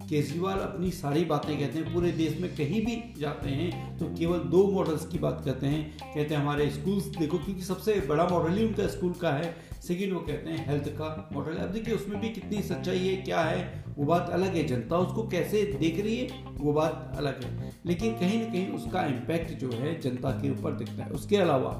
केजरीवाल 0.09 0.57
अपनी 0.59 0.89
सारी 0.91 1.23
बातें 1.25 1.57
कहते 1.59 1.79
हैं, 1.79 1.93
पूरे 1.93 2.11
देश 2.11 2.39
में 2.39 2.49
कहीं 2.55 2.81
भी 2.85 2.95
जाते 3.19 3.49
हैं 3.49 3.97
तो 3.97 4.05
केवल 4.15 4.39
दो 4.49 4.65
मॉडल्स 4.71 5.05
की 5.07 5.19
बात 5.19 5.41
करते 5.45 5.67
हैं। 5.67 5.83
कहते 5.99 6.33
हैं 6.35 6.41
हमारे 6.41 6.69
स्कूल्स 6.69 7.05
देखो, 7.09 7.37
क्योंकि 7.37 7.63
सबसे 7.63 7.93
बड़ा 8.09 8.27
मॉडल 8.27 8.57
ही 8.57 8.65
उनका 8.65 8.87
स्कूल 8.87 9.13
का 9.13 9.31
है। 9.31 9.55
सेकेंड 9.81 10.13
वो 10.13 10.19
कहते 10.19 10.49
हैं 10.49 10.67
हेल्थ 10.67 10.87
का 10.91 11.29
मॉडल 11.33 11.57
अब 11.57 11.71
देखिए, 11.71 11.93
उसमें 11.93 12.19
भी 12.21 12.29
कितनी 12.29 12.61
सच्चाई 12.63 12.99
है, 12.99 13.15
क्या 13.15 13.41
है, 13.41 13.83
वो 13.97 14.05
बात 14.05 14.29
अलग 14.29 14.55
है। 14.55 14.63
जनता 14.67 14.97
उसको 14.97 15.27
कैसे 15.27 15.63
देख 15.79 15.99
रही 15.99 16.17
है, 16.17 16.27
वो 16.51 16.73
बात 16.73 17.13
अलग 17.17 17.43
है। 17.43 17.71
लेकिन 17.85 18.13
कहीं 18.13 18.39
ना 18.39 18.45
कहीं 18.45 18.67
उसका 18.69 19.05
इम्पैक्ट 19.05 19.53
जो 19.59 19.69
है 19.71 19.99
जनता 20.01 20.31
के 20.31 20.51
ऊपर 20.51 20.71
दिखता 20.73 21.03
है। 21.03 21.09
उसके 21.11 21.37
अलावा 21.37 21.71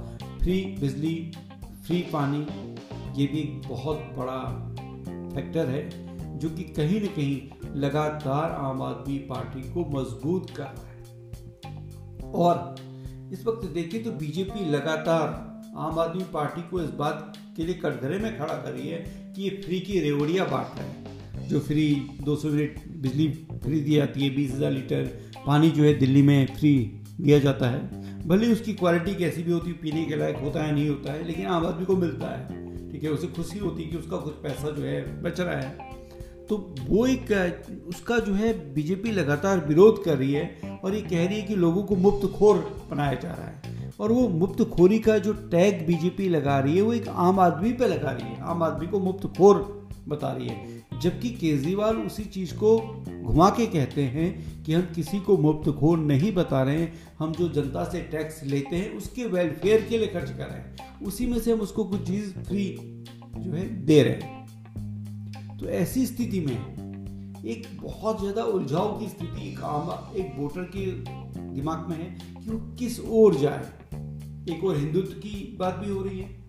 फ्री 0.42 0.62
बिजली 0.80 1.16
फ्री 1.86 2.02
पानी, 2.14 2.46
ये 3.18 3.28
भी 3.28 3.44
बहुत 3.68 3.98
बड़ा 4.18 4.40
फैक्टर 5.36 5.70
है, 5.70 5.84
जो 6.40 6.50
कि 6.50 6.64
कहीं 6.74 7.02
ना 7.02 7.08
कहीं 7.08 7.38
लगातार 7.76 8.52
आम 8.62 8.82
आदमी 8.82 9.18
पार्टी 9.30 9.62
को 9.72 9.86
मज़बूत 9.92 10.50
कर 10.50 10.64
रहा 10.64 10.90
है। 10.90 12.32
और 12.34 12.76
इस 13.34 13.46
वक्त 13.46 13.66
देखिए 13.70 14.04
तो 14.04 14.12
बीजेपी 14.12 14.70
लगातार 14.70 15.28
आम 15.78 16.00
आदमी 16.00 16.24
पार्टी 16.34 16.62
को 16.62 16.82
इस 16.82 16.90
बात 16.96 17.34
के 17.58 17.66
लिए 17.66 17.76
कटघरे 17.76 18.18
में 18.20 18.38
खड़ा 18.38 18.54
कर 18.54 18.72
रही 18.72 18.90
है 18.90 19.00
कि 19.36 19.44
ये 19.44 19.50
फ्री 19.66 19.80
की 19.80 20.00
रेवड़ियाँ 20.00 20.50
बांट 20.50 20.80
रहे 20.80 20.88
हैं। 20.88 21.48
जो 21.48 21.60
फ्री 21.60 21.86
200 22.22 22.48
यूनिट 22.48 22.80
बिजली 22.98 23.28
फ्री 23.64 23.80
दी 23.82 23.96
जाती 23.96 24.22
है, 24.22 24.30
बीस 24.36 24.52
हज़ार 24.52 24.72
लीटर 24.72 25.04
पानी 25.46 25.70
जो 25.72 25.84
है 25.84 25.94
दिल्ली 25.94 26.22
में 26.22 26.46
फ्री 26.56 26.76
दिया 27.22 27.40
जाता 27.40 27.70
है। 27.70 28.04
भले 28.28 28.52
उसकी 28.52 28.74
क्वालिटी 28.74 29.16
कैसी 29.16 29.44
भी 29.44 29.52
होती 29.52 29.70
है 29.70 29.78
पीने 29.78 30.06
के 30.06 30.16
लायक 30.16 30.38
होता 30.38 30.64
है, 30.64 30.74
नहीं 30.74 30.88
होता 30.90 31.14
है, 31.14 31.24
लेकिन 31.24 31.46
आम 31.48 31.66
आदमी 31.66 31.86
को 31.86 31.96
मिलता 31.96 32.28
है। 32.28 32.64
ठीक 32.92 33.04
है, 33.04 33.10
उसे 33.10 33.28
खुशी 33.28 33.60
होती 33.60 33.84
है 33.84 33.90
कि 33.90 33.98
उसका 33.98 34.18
कुछ 34.18 34.34
पैसा 34.34 34.72
जो 34.72 34.84
है 34.84 35.22
बच 35.24 35.40
रहा 35.40 35.56
है। 35.56 35.95
तो 36.50 36.76
वो 36.90 37.08
एक, 37.08 37.32
उसका 37.88 38.20
जो 38.20 38.34
है 38.34 38.74
बीजेपी 38.74 39.12
लगातार 39.12 39.66
विरोध 39.68 40.04
कर 40.04 40.18
रही 40.18 40.34
है 40.34 40.80
और 40.84 40.96
ये 40.96 41.02
कह 41.02 41.28
रही 41.28 41.40
है 41.40 41.48
कि 41.48 41.56
लोगों 41.56 41.84
को 41.84 41.96
मुफ़्त 41.96 42.32
खोर 42.32 42.88
बनाया 42.92 43.14
जा 43.14 43.30
रहा 43.30 43.48
है। 43.48 43.94
और 44.00 44.12
वो 44.12 44.30
मुफ़्त 44.30 44.64
खोरी 44.64 45.00
का 45.00 45.18
जो 45.18 45.34
टैग 45.34 45.88
बीजेपी 45.88 46.30
लगा 46.30 46.60
रही 46.60 46.76
है, 46.76 46.82
वो 46.82 46.94
एक 46.94 47.08
आम 47.08 47.40
आदमी 47.40 47.74
पे 47.74 47.88
लगा 47.88 48.12
रही 48.12 48.28
है। 48.28 48.42
आम 48.42 48.64
आदमी 48.64 48.88
को 48.88 49.00
मुफ़्त 49.00 49.38
खोर 49.38 49.90
बता 50.08 50.32
रही 50.32 50.48
है। 50.48 50.86
जबकि 51.02 51.30
केजरीवाल 51.30 51.98
उसी 51.98 52.24
चीज़ 52.24 52.54
को 52.54 52.78
घुमा 53.24 53.50
के 53.50 53.66
कहते 53.66 54.04
हैं 54.04 54.64
कि 54.64 54.74
हम 54.74 54.82
किसी 54.96 55.20
को 55.20 55.38
मुफ़्त 55.38 55.72
खोर 55.72 55.98
नहीं 55.98 56.34
बता 56.34 56.64
रहे 56.64 56.80
हैं, 56.80 56.94
हम 57.20 57.32
जो 57.32 57.50
जनता 57.50 57.84
से 57.84 58.02
टैक्स 58.02 58.44
लेते 58.44 58.76
हैं, 58.76 58.98
उसके 58.98 59.26
वेलफेयर 59.26 59.82
के 59.82 59.98
लिए 59.98 60.08
खर्च 60.08 60.30
कर 60.30 60.46
रहे 60.46 60.60
हैं। 60.60 60.76
उसी 61.06 61.26
में 61.26 61.40
से 61.40 61.52
हम 61.52 61.60
उसको 61.60 61.84
कुछ 61.84 62.08
चीज़ 62.08 62.32
फ्री 62.32 62.78
जो 63.38 63.52
है 63.52 63.86
दे 63.86 64.04
रहे 64.04 64.14
हैं। 64.14 64.35
तो 65.60 65.70
ऐसी 65.70 66.06
स्थिति 66.06 66.40
में 66.40 67.44
एक 67.46 67.68
बहुत 67.82 68.20
ज़्यादा 68.20 68.44
उलझाव 68.44 69.00
की 69.00 69.08
स्थिति, 69.08 69.48
एक 69.50 69.62
आम, 69.62 69.90
एक 70.18 70.34
वोटर 70.38 70.64
के 70.76 70.86
दिमाग 71.54 71.90
में 71.90 71.98
है 71.98 72.10
कि 72.36 72.50
वो 72.50 72.58
किस 72.76 73.00
ओर 73.00 73.36
जाए। 73.36 73.60
एक 74.54 74.64
और 74.64 74.78
हिंदुत्व 74.78 75.14
की 75.14 75.56
बात 75.60 75.76
भी 75.76 75.92
हो 75.92 76.02
रही 76.02 76.20
है। 76.20 76.44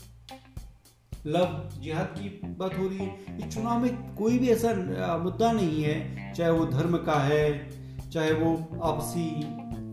लव 1.26 1.70
जिहाद 1.82 2.14
की 2.18 2.28
बात 2.58 2.78
हो 2.78 2.88
रही 2.88 2.98
है। 2.98 3.38
इस 3.38 3.54
चुनाव 3.54 3.80
में 3.80 4.14
कोई 4.14 4.38
भी 4.38 4.48
ऐसा 4.48 4.74
मुद्दा 5.18 5.52
नहीं 5.52 5.82
है, 5.82 6.32
चाहे 6.34 6.50
वो 6.50 6.66
धर्म 6.66 6.96
का 6.96 7.18
है, 7.20 8.10
चाहे 8.10 8.32
वो 8.32 8.80
आपसी 8.82 9.28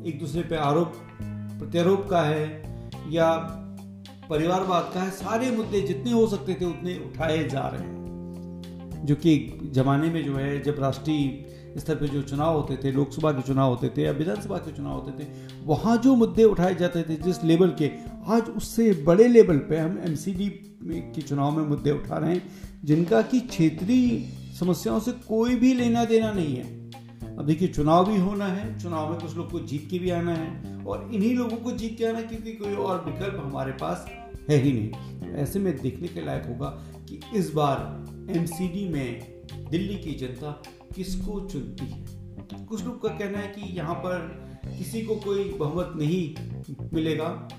एक 0.10 0.20
दूसरे 0.20 0.42
पे 0.42 0.56
आरोप, 0.56 0.94
प्रत्यारोप 1.60 2.08
का 2.10 2.22
है, 2.22 2.46
या 3.10 3.34
परिवारवाद 4.30 4.92
का 4.94 5.02
है, 5.02 5.10
सारे 5.12 5.52
मुद्दे 5.52 5.82
जितने 5.82 6.12
हो 6.12 6.28
सकते 6.28 6.54
थे 6.54 6.66
उतने 6.66 6.96
उठाए 6.98 7.44
जा 7.44 7.68
रहे 7.68 7.82
हैं। 7.82 8.03
जो 9.04 9.16
कि 9.16 9.60
जमाने 9.72 10.10
में 10.10 10.24
जो 10.26 10.36
है, 10.36 10.62
जब 10.62 10.76
राष्ट्रीय 10.80 11.46
स्तर 11.78 11.96
पर 11.96 12.08
जो 12.08 12.22
चुनाव 12.22 12.56
होते 12.56 12.78
थे, 12.84 12.92
लोकसभा 12.92 13.32
के 13.32 13.42
चुनाव 13.42 13.70
होते 13.70 13.90
थे 13.90 14.02
या 14.02 14.12
विधानसभा 14.12 14.58
के 14.58 14.72
चुनाव 14.72 14.94
होते 14.94 15.24
थे, 15.24 15.28
वहाँ 15.64 15.98
जो 15.98 16.16
मुद्दे 16.16 16.44
उठाए 16.44 16.76
जाते 16.76 17.02
थे 17.04 17.16
जिस 17.16 17.44
लेवल 17.44 17.70
के, 17.70 17.92
आज 18.28 18.50
उससे 18.50 18.92
बड़े 18.94 19.28
लेवल 19.28 19.58
पे 19.58 19.78
हम 19.78 19.98
एम 19.98 20.16
के 21.14 21.22
चुनाव 21.22 21.58
में 21.58 21.64
मुद्दे 21.64 21.92
उठा 21.92 22.18
रहे 22.18 22.36
हैं, 22.36 22.44
जिनका 22.84 23.22
कि 23.22 23.40
क्षेत्रीय 23.40 24.20
समस्याओं 24.60 25.00
से 25.00 25.12
कोई 25.12 25.56
भी 25.56 25.74
लेना 25.74 26.06
देना 26.06 26.32
नहीं 26.32 26.56
है। 26.56 26.84
अब 27.38 27.46
देखिए, 27.46 27.68
चुनाव 27.68 28.12
भी 28.12 28.20
होना 28.20 28.46
है, 28.46 28.80
चुनाव 28.80 29.12
में 29.12 29.20
कुछ 29.20 29.36
लोग 29.38 29.52
को 29.52 29.60
जीत 29.60 29.88
के 29.92 30.00
भी 30.00 30.10
आना 30.10 30.34
है, 30.34 30.84
और 30.86 31.10
इन्हीं 31.14 31.36
लोगों 31.36 31.58
को 31.58 31.72
जीत 31.72 31.98
के 31.98 32.06
आना 32.06 32.22
क्योंकि 32.22 32.52
कोई 32.52 32.76
और 32.76 33.04
विकल्प 33.06 33.42
हमारे 33.46 33.72
पास 33.72 34.06
है 34.50 34.58
ही 34.58 34.72
नहीं। 34.74 35.32
ऐसे 35.34 35.60
में 35.60 35.82
देखने 35.82 36.08
के 36.08 36.26
लायक 36.26 36.46
होगा 36.46 36.68
कि 37.18 37.38
इस 37.38 37.54
बार 37.54 38.06
एमसीडी 38.38 38.90
में 38.90 39.34
दिल्ली 39.70 39.96
की 39.96 40.14
जनता 40.14 40.64
किसको 40.96 41.40
चुनती 41.40 41.86
है? 41.86 42.06
कुछ 42.66 42.86
लोग 42.86 43.02
का 43.02 43.10
कहना 43.10 43.38
है 43.38 43.48
कि 43.48 43.78
यहाँ 43.78 43.96
पर 43.96 44.44
किसी 44.78 45.02
को 45.02 45.16
कोई 45.16 45.50
बहुमत 45.50 45.94
नहीं 45.96 46.36
मिलेगा। 46.94 47.50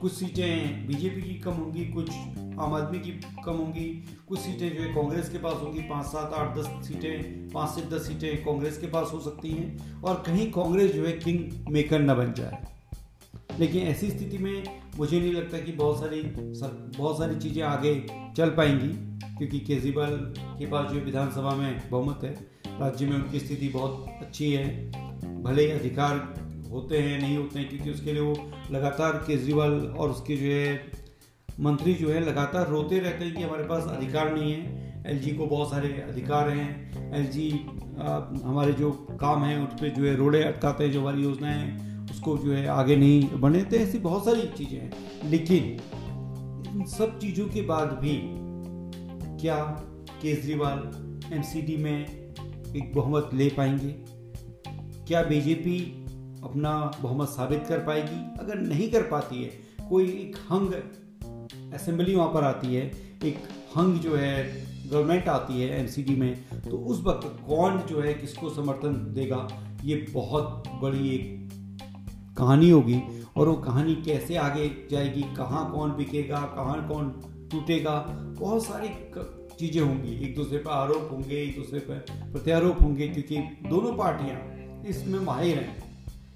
कुछ 0.00 0.12
सीटें 0.12 0.86
बीजेपी 0.86 1.22
की 1.22 1.34
कम 1.34 1.50
होंगी, 1.50 1.84
कुछ 1.84 2.10
आम 2.58 2.74
आदमी 2.74 2.98
की 2.98 3.10
कम 3.46 3.52
होंगी। 3.52 4.04
कुछ 4.28 4.38
सीटें 4.38 4.76
जो 4.76 4.82
है 4.82 4.94
कांग्रेस 4.94 5.28
के 5.28 5.38
पास 5.38 5.56
होंगी, 5.62 5.80
पाँच, 5.80 6.06
सात, 6.06 6.32
आठ, 6.32 6.58
दस 6.58 6.88
सीटें, 6.88 7.48
पाँच 7.48 7.70
से 7.70 7.82
दस 7.82 8.08
सीटें 8.08 8.44
कांग्रेस 8.44 8.78
के 8.78 8.86
पास 8.86 9.10
हो 9.12 9.20
सकती 9.20 9.50
हैं। 9.50 10.00
और 10.02 10.22
कहीं 10.26 10.52
कांग्रेस 10.52 10.92
जो 10.92 11.06
है 11.06 11.12
किंग 11.12 11.66
मेकर 11.70 12.00
न 12.00 12.14
बन 12.14 12.32
जाए। 12.32 12.77
लेकिन 13.58 13.86
ऐसी 13.86 14.10
स्थिति 14.10 14.38
में 14.38 14.62
मुझे 14.98 15.20
नहीं 15.20 15.32
लगता 15.32 15.58
कि 15.58 15.72
बहुत 15.72 16.00
सारी 16.00 16.22
बहुत 16.98 17.18
सारी 17.18 17.36
चीज़ें 17.36 17.62
आगे 17.62 17.94
चल 18.36 18.50
पाएँगी, 18.50 18.88
क्योंकि 19.38 19.60
केजरीवाल 19.60 20.16
के 20.38 20.66
पास 20.66 20.90
जो 20.92 21.00
विधानसभा 21.00 21.54
में 21.54 21.82
बहुमत 21.90 22.24
है, 22.24 22.30
राज्य 22.80 23.06
में 23.06 23.16
उनकी 23.16 23.40
स्थिति 23.40 23.68
बहुत 23.68 24.04
अच्छी 24.20 24.52
है, 24.52 25.42
भले 25.42 25.64
ही 25.64 25.70
अधिकार 25.70 26.16
होते 26.70 26.98
हैं, 26.98 27.20
नहीं 27.20 27.36
होते 27.36 27.58
हैं, 27.58 27.68
क्योंकि 27.68 27.90
उसके 27.90 28.12
लिए 28.12 28.22
वो 28.22 28.50
लगातार 28.70 29.12
केजरीवाल 29.26 29.72
और 29.72 30.10
उसके 30.10 30.36
जो 30.36 30.46
है, 30.46 30.90
मंत्री 31.60 31.94
जो 31.94 32.08
है, 32.08 32.20
लगातार 32.20 32.68
रोते 32.68 32.98
रहते 32.98 33.24
हैं 33.24 33.34
कि 33.34 33.42
हमारे 33.42 33.64
पास 33.64 33.84
अधिकार 33.88 34.32
नहीं 34.34 34.52
है, 34.52 35.04
एलजी 35.06 35.30
को 35.30 35.46
बहुत 35.46 35.70
सारे 35.70 35.88
अधिकार 35.88 36.48
हैं, 36.48 37.14
एलजी 37.14 37.50
हमारे 38.44 38.72
जो 38.72 38.90
काम 39.20 39.44
हैं, 39.44 39.58
उस 39.68 39.80
पर 39.80 39.88
जो 39.88 40.04
है 40.04 40.16
रोडे 40.16 40.42
अटकाते 40.42 40.84
हैं, 40.84 40.92
जो 40.92 41.00
हमारी 41.00 41.22
योजनाएँ 41.22 41.56
हैं 41.56 41.87
उसको 42.28 42.46
जो 42.46 42.52
है 42.52 42.66
आगे 42.66 42.96
नहीं 42.96 43.28
बढ़ने 43.30 43.58
देते, 43.58 43.76
ऐसी 43.76 43.98
बहुत 43.98 44.24
सारी 44.24 44.42
चीज़ें 44.56 44.78
हैं। 44.78 45.30
लेकिन 45.30 45.64
इन 46.74 46.84
सब 46.86 47.18
चीज़ों 47.18 47.46
के 47.48 47.62
बाद 47.62 47.92
भी 48.02 48.20
क्या 49.40 49.56
केजरीवाल 50.22 50.78
एमसीडी 51.32 51.76
में 51.76 52.06
एक 52.76 52.92
बहुमत 52.94 53.30
ले 53.34 53.48
पाएँगे? 53.48 53.94
क्या 55.06 55.22
बीजेपी 55.22 55.78
अपना 56.44 56.90
बहुमत 57.02 57.28
साबित 57.28 57.64
कर 57.68 57.78
पाएगी? 57.78 58.40
अगर 58.40 58.58
नहीं 58.58 58.90
कर 58.90 59.02
पाती 59.02 59.42
है, 59.42 59.50
कोई 59.88 60.04
एक 60.04 60.36
हंग 60.50 60.72
असेंबली 61.74 62.14
वहाँ 62.14 62.28
पर 62.28 62.44
आती 62.44 62.74
है, 62.74 62.90
एक 63.24 63.48
हंग 63.76 63.94
जो 63.94 64.16
है 64.16 64.34
गवर्नमेंट 64.90 65.28
आती 65.28 65.60
है 65.60 65.80
एमसीडी 65.80 66.14
में 66.14 66.34
तो 66.70 66.76
उस 66.76 67.02
वक्त 67.04 67.40
कौन 67.48 67.78
जो 67.80 68.00
है 68.00 68.14
किसको 68.14 68.50
समर्थन 68.50 68.94
देगा? 69.14 69.48
ये 69.84 70.06
बहुत 70.12 70.62
बड़ी 70.82 71.08
एक 71.08 71.37
कहानी 72.38 72.70
होगी 72.70 73.00
और 73.36 73.48
वो 73.48 73.54
कहानी 73.54 73.94
कैसे 73.94 74.36
आगे 74.36 74.68
जाएगी, 74.90 75.22
कहाँ 75.36 75.70
कौन 75.72 75.92
बिकेगा, 75.92 76.40
कहाँ 76.56 76.86
कौन 76.88 77.10
टूटेगा, 77.52 77.98
बहुत 78.40 78.64
सारी 78.64 78.88
चीज़ें 79.60 79.80
होंगी। 79.82 80.14
एक 80.24 80.34
दूसरे 80.36 80.58
पर 80.58 80.70
आरोप 80.70 81.08
होंगे, 81.12 81.42
एक 81.42 81.56
दूसरे 81.56 81.80
पर 81.80 82.04
प्रत्यारोप 82.32 82.82
होंगे, 82.82 83.08
क्योंकि 83.08 83.68
दोनों 83.68 83.92
पार्टियाँ 83.96 84.84
इसमें 84.86 85.18
माहिर 85.20 85.58
हैं 85.58 85.76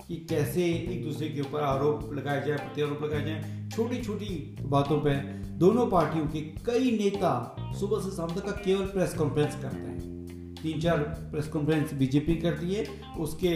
कि 0.08 0.16
कैसे 0.30 0.64
एक 0.64 1.04
दूसरे 1.04 1.28
के 1.28 1.40
ऊपर 1.40 1.60
आरोप 1.60 2.12
लगाए 2.12 2.46
जाए, 2.46 2.56
प्रत्यारोप 2.56 3.02
लगाए 3.02 3.24
जाए। 3.24 3.68
छोटी 3.72 4.02
छोटी 4.02 4.56
बातों 4.62 4.98
पर 4.98 5.40
दोनों 5.58 5.86
पार्टियों 5.86 6.26
के 6.26 6.40
कई 6.66 6.90
नेता 6.90 7.32
सुबह 7.80 8.00
से 8.00 8.16
शाम 8.16 8.34
तक 8.34 8.44
का 8.44 8.52
केवल 8.64 8.86
प्रेस 8.86 9.14
कॉन्फ्रेंस 9.14 9.54
करते 9.62 9.76
हैं। 9.78 10.41
तीन 10.62 10.81
चार 10.81 10.98
प्रेस 11.31 11.48
कॉन्फ्रेंस 11.48 11.94
बीजेपी 11.94 12.37
करती 12.37 12.75
है, 12.75 12.87
उसके 13.18 13.55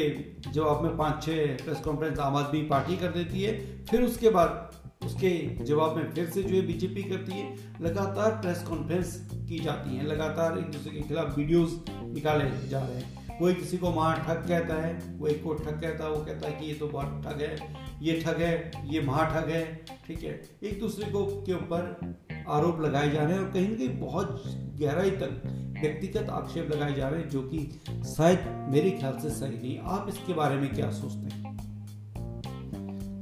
जवाब 0.50 0.82
में 0.84 0.96
पाँच 0.96 1.22
छह 1.24 1.64
प्रेस 1.64 1.80
कॉन्फ्रेंस 1.80 2.18
आम 2.18 2.36
आदमी 2.36 2.62
पार्टी 2.68 2.96
कर 2.96 3.12
देती 3.12 3.42
है, 3.42 3.54
फिर 3.84 4.02
उसके 4.02 4.30
बाद 4.30 4.64
उसके 5.04 5.30
जवाब 5.64 5.96
में 5.96 6.10
फिर 6.12 6.26
से 6.26 6.42
जो 6.42 6.54
है 6.54 6.60
बीजेपी 6.66 7.02
करती 7.02 7.32
है। 7.32 7.82
लगातार 7.82 8.30
प्रेस 8.32 8.62
कॉन्फ्रेंस 8.62 9.14
की 9.30 9.58
जाती 9.58 9.96
है, 9.96 10.06
लगातार 10.06 10.58
एक 10.58 10.70
दूसरे 10.72 10.92
के 10.92 11.00
खिलाफ 11.08 11.36
वीडियोस 11.38 11.84
निकाले 11.90 12.50
जा 12.68 12.80
रहे 12.80 12.96
हैं। 12.96 13.38
कोई 13.38 13.54
किसी 13.54 13.78
को 13.78 13.90
महा 13.90 14.12
ठग 14.16 14.46
कहता 14.48 14.74
है 14.82 14.90
एक 15.26 15.42
को 15.44 15.54
ठग 15.54 15.80
कहता 15.80 16.04
है, 16.04 16.10
वो 16.10 16.24
कहता 16.24 16.48
है 16.48 16.52
कि 16.52 16.66
ये 16.66 16.74
तो 16.74 16.88
बहुत 16.88 17.22
ठग 17.24 17.40
है, 17.40 17.56
ये 18.02 18.20
ठग 18.20 18.40
है, 18.40 18.70
ये 18.86 19.00
महा 19.00 19.24
ठग 19.26 19.50
है, 19.50 19.64
ठीक 20.06 20.22
है। 20.22 20.40
एक 20.62 20.78
दूसरे 20.80 21.10
को 21.12 21.24
के 21.42 21.52
ऊपर 21.52 22.24
आरोप 22.48 22.80
लगाए 22.80 23.10
जा 23.10 23.22
रहे 23.22 23.32
हैं 23.32 23.40
और 23.40 23.50
कहीं 23.50 23.68
ना 23.68 23.74
कहीं 23.74 23.98
बहुत 23.98 24.42
गहराई 24.80 25.10
तक 25.10 25.42
व्यक्तिगत 25.82 26.28
आक्षेप 26.30 26.70
लगाए 26.70 26.94
जा 26.94 27.08
रहे 27.08 27.20
हैं, 27.20 27.28
जो 27.28 27.42
कि 27.42 27.80
शायद 28.16 28.68
मेरे 28.68 28.90
ख्याल 28.90 29.18
से 29.18 29.30
सही 29.30 29.58
नहीं। 29.58 29.78
आप 29.78 30.06
इसके 30.08 30.32
बारे 30.32 30.56
में 30.56 30.74
क्या 30.74 30.90
सोचते 30.90 31.34
हैं? 31.34 31.46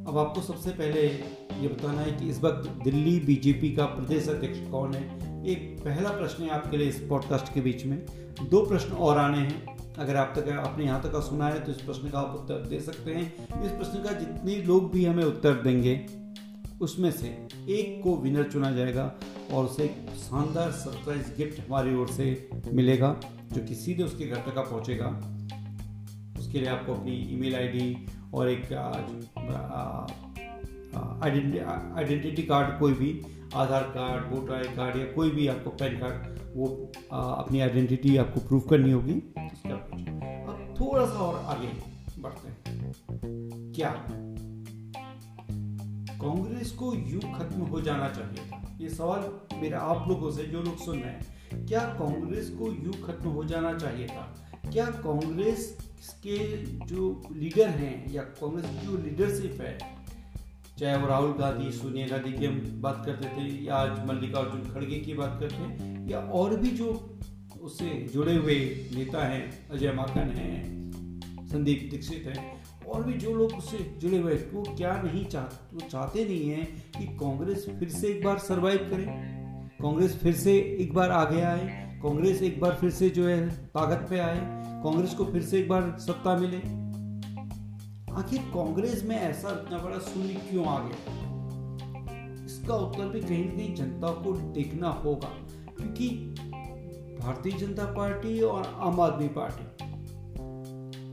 अब 0.06 0.18
आपको 0.18 0.40
सबसे 0.40 0.70
पहले 0.70 1.06
ये 1.60 1.68
बताना 1.68 2.00
है 2.00 2.12
कि 2.12 2.28
इस 2.28 2.42
वक्त 2.42 2.84
दिल्ली 2.84 3.20
बीजेपी 3.20 3.72
का 3.72 3.84
प्रदेश 3.84 4.28
अध्यक्ष 4.28 4.70
कौन 4.70 4.94
है? 4.94 5.04
एक 5.46 5.80
पहला 5.84 6.10
प्रश्न 6.10 6.42
है 6.42 6.50
आपके 6.50 6.76
लिए 6.76 6.88
इस 6.88 6.98
पॉडकास्ट 7.08 7.52
के 7.54 7.60
बीच 7.60 7.84
में। 7.86 8.06
दो 8.42 8.66
प्रश्न 8.66 8.92
और 8.92 9.18
आने 9.18 9.38
हैं। 9.38 9.74
अगर 9.94 10.16
आप 10.16 10.32
तक 10.36 10.48
आपने 10.48 10.84
यहाँ 10.84 11.02
तक 11.02 11.12
का 11.12 11.20
सुना 11.20 11.48
है 11.48 11.64
तो 11.64 11.70
इस 11.70 11.76
प्रश्न 11.76 12.10
का 12.10 12.18
आप 12.18 12.34
उत्तर 12.34 12.66
दे 12.66 12.80
सकते 12.80 13.10
हैं। 13.10 13.64
इस 13.64 13.70
प्रश्न 13.70 14.02
का 14.02 14.12
जितने 14.12 14.56
लोग 14.56 14.90
भी 14.92 15.04
हमें 15.04 15.24
उत्तर 15.24 15.54
देंगे 15.54 16.06
उसमें 16.80 17.10
से 17.10 17.48
एक 17.68 18.00
को 18.04 18.16
विनर 18.16 18.42
चुना 18.42 18.70
जाएगा 18.70 19.14
और 19.52 19.64
उसे 19.64 19.84
एक 19.84 20.10
शानदार 20.10 20.70
सरप्राइज़ 20.70 21.36
गिफ्ट 21.36 21.60
हमारी 21.60 21.94
ओर 21.94 22.08
से 22.08 22.50
मिलेगा 22.72 23.20
जो 23.52 23.64
कि 23.64 23.74
सीधे 23.74 24.02
उसके 24.02 24.26
घर 24.26 24.36
तक 24.36 24.58
पहुंचेगा। 24.58 25.06
उसके 26.40 26.58
लिए 26.58 26.68
आपको 26.68 26.94
अपनी 26.94 27.12
ईमेल 27.12 27.56
आईडी 27.56 28.06
और 28.34 28.48
एक 28.48 28.72
आइडेंटिटी 31.96 32.42
कार्ड 32.42 32.78
कोई 32.78 32.92
भी 32.92 33.22
आधार 33.54 33.82
कार्ड 33.82 34.34
वोटर 34.34 34.62
कार्ड 34.62 34.96
या 34.96 35.04
कोई 35.04 35.30
भी 35.30 35.46
आपको 35.46 35.70
पैन 35.70 35.98
कार्ड 35.98 36.38
वो 36.56 36.92
आ, 37.12 37.20
अपनी 37.20 37.60
आइडेंटिटी 37.60 38.16
आपको 38.16 38.40
प्रूव 38.40 38.60
करनी 38.60 38.90
होगी। 38.90 39.12
अब 39.12 40.74
थोड़ा 40.80 41.06
सा 41.06 41.12
और 41.12 41.44
आगे 41.44 41.68
बढ़ते 42.22 42.70
हैं। 42.70 42.92
क्या? 43.76 43.90
कांग्रेस 46.24 46.70
को 46.70 46.94
यू 46.94 47.20
खत्म 47.20 47.60
हो 47.60 47.80
जाना 47.80 48.08
चाहिए 48.08 48.50
था। 48.50 48.78
ये 48.80 48.88
सवाल 48.88 49.60
मेरा 49.60 49.78
आप 49.78 50.08
लोगों 50.08 50.30
से, 50.30 50.42
जो 50.42 50.62
लोग 50.62 50.84
सुन 50.84 50.98
रहे 50.98 51.10
हैं। 51.10 51.66
क्या 51.66 51.80
कांग्रेस 51.80 52.48
को 52.50 52.72
यू 52.72 52.92
खत्म 53.06 53.28
हो 53.28 53.44
जाना 53.44 53.72
चाहिए 53.78 54.06
था? 54.06 54.22
क्या 54.72 54.86
कांग्रेस 54.86 55.78
के 56.16 56.56
जो 56.86 57.22
लीडर 57.32 57.68
हैं 57.68 58.12
या 58.12 58.22
कांग्रेस 58.22 58.64
की 58.64 58.86
जो 58.86 58.96
लीडरशिप 58.96 59.60
है, 59.60 59.78
चाहे 60.78 60.96
वो 60.96 61.06
राहुल 61.06 61.32
गांधी, 61.32 61.72
सोनिया 61.72 62.06
गांधी 62.06 62.32
की 62.32 62.46
हम 62.46 62.60
बात 62.82 63.02
करते 63.06 63.28
थे, 63.28 63.64
या 63.64 63.74
आज 63.74 64.06
मल्लिकार्जुन 64.06 64.74
खड़गे 64.74 64.98
की 64.98 65.14
बात 65.14 65.36
करते 65.40 65.54
हैं, 65.54 66.08
या 66.08 66.18
और 66.18 66.56
भी 66.56 66.70
जो 66.70 67.18
उससे 67.62 68.08
जुड़े 68.12 68.36
हुए 68.36 68.58
नेता 68.94 69.26
हैं, 69.26 69.68
अजय 69.68 69.92
माकन 69.92 70.32
हैं, 70.36 71.48
संदीप 71.48 71.88
दीक्षित 71.90 72.24
हैं 72.26 72.64
और 72.88 73.02
भी 73.02 73.12
जो 73.12 73.34
लोग 73.34 73.54
उससे 73.54 73.78
जुड़े 73.98 74.18
हुए 74.18 74.34
वो 74.52 74.62
क्या 74.76 74.92
नहीं 75.02 75.24
चाहते 75.24 75.76
वो 75.76 75.88
चाहते 75.90 76.24
नहीं 76.24 76.50
है 76.50 76.64
कि 76.98 77.06
कांग्रेस 77.16 77.66
फिर 77.78 77.88
से 77.88 78.08
एक 78.08 78.24
बार 78.24 78.38
सरवाइव 78.38 78.88
करे। 78.90 79.06
कांग्रेस 79.82 80.16
फिर 80.16 80.34
से 80.34 80.52
एक 80.80 80.94
बार 80.94 81.10
आगे 81.10 81.40
आए। 81.40 81.82
कांग्रेस 82.02 82.42
एक 82.42 82.60
बार 82.60 82.76
फिर 82.80 82.90
से 82.90 83.08
जो 83.10 83.26
है, 83.28 83.48
ताकत 83.50 84.06
पे 84.10 84.18
आए। 84.18 84.40
कांग्रेस 84.84 85.14
को 85.14 85.24
फिर 85.24 85.42
से 85.42 85.58
एक 85.58 85.68
बार 85.68 85.96
सत्ता 85.98 86.36
मिले। 86.36 86.56
आखिर 88.14 88.40
कांग्रेस 88.54 89.04
में 89.04 89.16
ऐसा 89.16 89.50
इतना 89.50 89.78
बड़ा 89.78 89.98
शून्य 89.98 90.34
क्यों 90.50 90.66
आ 90.66 90.78
गया? 90.78 91.22
इसका 92.44 92.74
उत्तर 92.74 93.08
भी 93.08 93.20
कहीं 93.20 93.44
ना 93.44 93.52
कहीं 93.52 93.74
जनता 93.74 94.08
को 94.22 94.32
देखना 94.52 94.88
होगा, 94.88 95.28
क्योंकि 95.78 96.08
भारतीय 97.20 97.52
जनता 97.52 97.84
पार्टी 97.84 98.40
और 98.40 98.78
आम 98.80 99.00
आदमी 99.00 99.28
पार्टी 99.28 99.64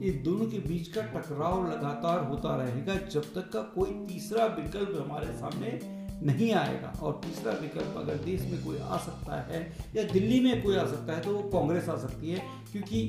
ये 0.01 0.11
दोनों 0.25 0.45
के 0.45 0.59
बीच 0.59 0.87
का 0.87 1.01
टकराव 1.09 1.65
लगातार 1.65 2.23
होता 2.25 2.55
रहेगा, 2.57 2.95
जब 3.07 3.23
तक 3.33 3.49
का 3.53 3.61
कोई 3.73 3.91
तीसरा 4.07 4.45
विकल्प 4.55 4.93
हमारे 5.01 5.27
सामने 5.33 5.79
नहीं 6.25 6.51
आएगा। 6.53 6.93
और 7.01 7.19
तीसरा 7.23 7.51
विकल्प 7.51 7.97
अगर 7.97 8.15
देश 8.23 8.41
में 8.41 8.63
कोई 8.63 8.77
आ 8.79 8.97
सकता 8.99 9.41
है 9.43 9.61
या 9.95 10.03
दिल्ली 10.13 10.39
में 10.39 10.63
कोई 10.63 10.75
आ 10.75 10.85
सकता 10.87 11.13
है 11.13 11.21
तो 11.21 11.33
वो 11.33 11.43
कांग्रेस 11.51 11.89
आ 11.89 11.97
सकती 11.97 12.31
है, 12.31 12.41
क्योंकि 12.71 13.03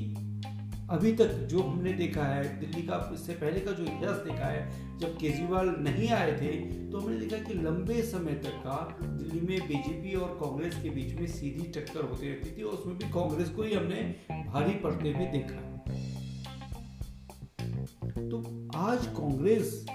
अभी 0.91 1.11
तक 1.15 1.33
जो 1.49 1.59
हमने 1.59 1.93
देखा 1.95 2.23
है, 2.23 2.43
दिल्ली 2.59 2.81
का 2.87 3.09
इससे 3.13 3.33
पहले 3.33 3.59
का 3.59 3.71
जो 3.71 3.83
इतिहास 3.83 4.17
देखा 4.25 4.45
है, 4.45 4.97
जब 4.99 5.17
केजरीवाल 5.17 5.75
नहीं 5.79 6.09
आए 6.11 6.31
थे 6.41 6.51
तो 6.91 6.99
हमने 6.99 7.19
देखा 7.19 7.37
कि 7.43 7.53
लंबे 7.55 8.01
समय 8.03 8.33
तक 8.43 8.61
का 8.65 8.77
दिल्ली 9.01 9.41
में 9.41 9.67
बीजेपी 9.67 10.15
और 10.15 10.37
कांग्रेस 10.41 10.75
के 10.83 10.89
बीच 10.91 11.19
में 11.19 11.27
सीधी 11.29 11.71
टक्कर 11.71 12.09
होती 12.09 12.27
रहती 12.27 12.57
थी 12.57 12.63
और 12.63 12.73
उसमें 12.73 12.97
भी 12.97 13.11
कांग्रेस 13.13 13.49
को 13.49 13.63
ही 13.63 13.73
हमने 13.73 14.01
भारी 14.47 14.79
पड़ते 14.79 15.11
हुए 15.11 15.25
देखा 15.31 15.69
तो 18.29 18.43
आज 18.77 19.05
कांग्रेस 19.15 19.85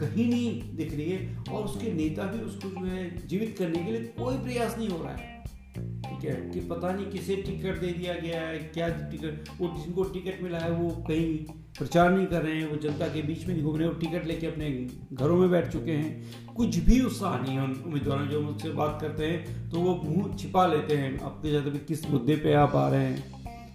कहीं 0.00 0.28
नहीं 0.30 0.76
दिख 0.76 0.94
रही 0.94 1.10
है 1.10 1.44
और 1.50 1.64
उसके 1.64 1.92
नेता 1.92 2.22
भी 2.24 2.44
उसको 2.44 2.68
जो 2.70 2.86
है 2.86 3.26
जीवित 3.26 3.54
करने 3.58 3.84
के 3.84 3.90
लिए 3.90 4.00
कोई 4.18 4.36
प्रयास 4.38 4.76
नहीं 4.78 4.88
हो 4.88 5.02
रहा 5.02 5.12
है। 5.12 5.32
ठीक 5.74 6.24
है? 6.24 6.34
कि 6.50 6.60
पता 6.60 6.92
नहीं 6.92 7.06
किसे 7.06 7.36
टिकट 7.36 7.80
दे 7.80 7.86
दिया 7.88 8.14
गया 8.14 8.40
है, 8.40 8.58
क्या 8.74 8.88
टिकट, 9.10 9.48
वो 9.60 9.68
जिनको 9.76 10.04
टिकट 10.04 10.42
मिला 10.42 10.58
है 10.58 10.70
वो 10.70 10.90
कहीं 11.08 11.36
प्रचार 11.78 12.10
नहीं 12.12 12.26
कर 12.26 12.42
रहे 12.42 12.56
हैं, 12.56 12.68
वो 12.70 12.76
जनता 12.78 13.06
के 13.08 13.22
बीच 13.22 13.46
में 13.46 13.54
नहीं 13.54 13.64
घूम 13.64 13.76
रहे, 13.76 13.88
वो 13.88 13.94
टिकट 13.94 14.26
लेके 14.26 14.46
अपने 14.46 14.70
घरों 15.12 15.36
में 15.36 15.50
बैठ 15.50 15.72
चुके 15.72 15.92
हैं। 15.92 16.54
कुछ 16.54 16.78
भी 16.80 17.00
उत्साह 17.00 17.38
नहीं 17.38 17.56
है 17.56 17.64
उम्मीदवारों 17.64 18.26
जो 18.26 18.40
मुझसे 18.40 18.70
बात 18.72 18.98
करते 19.00 19.26
हैं 19.26 19.70
तो 19.70 19.80
वो 19.80 19.94
मुँह 20.04 20.36
छिपा 20.36 20.66
लेते 20.66 20.96
हैं, 20.96 21.18
अपने 21.20 21.50
ज़्यादा 21.50 21.78
किस 21.88 22.10
मुद्दे 22.10 22.36
पे 22.36 22.52
आप 22.56 22.76
आ 22.76 22.88
रहे 22.88 23.04
हैं। 23.04 23.33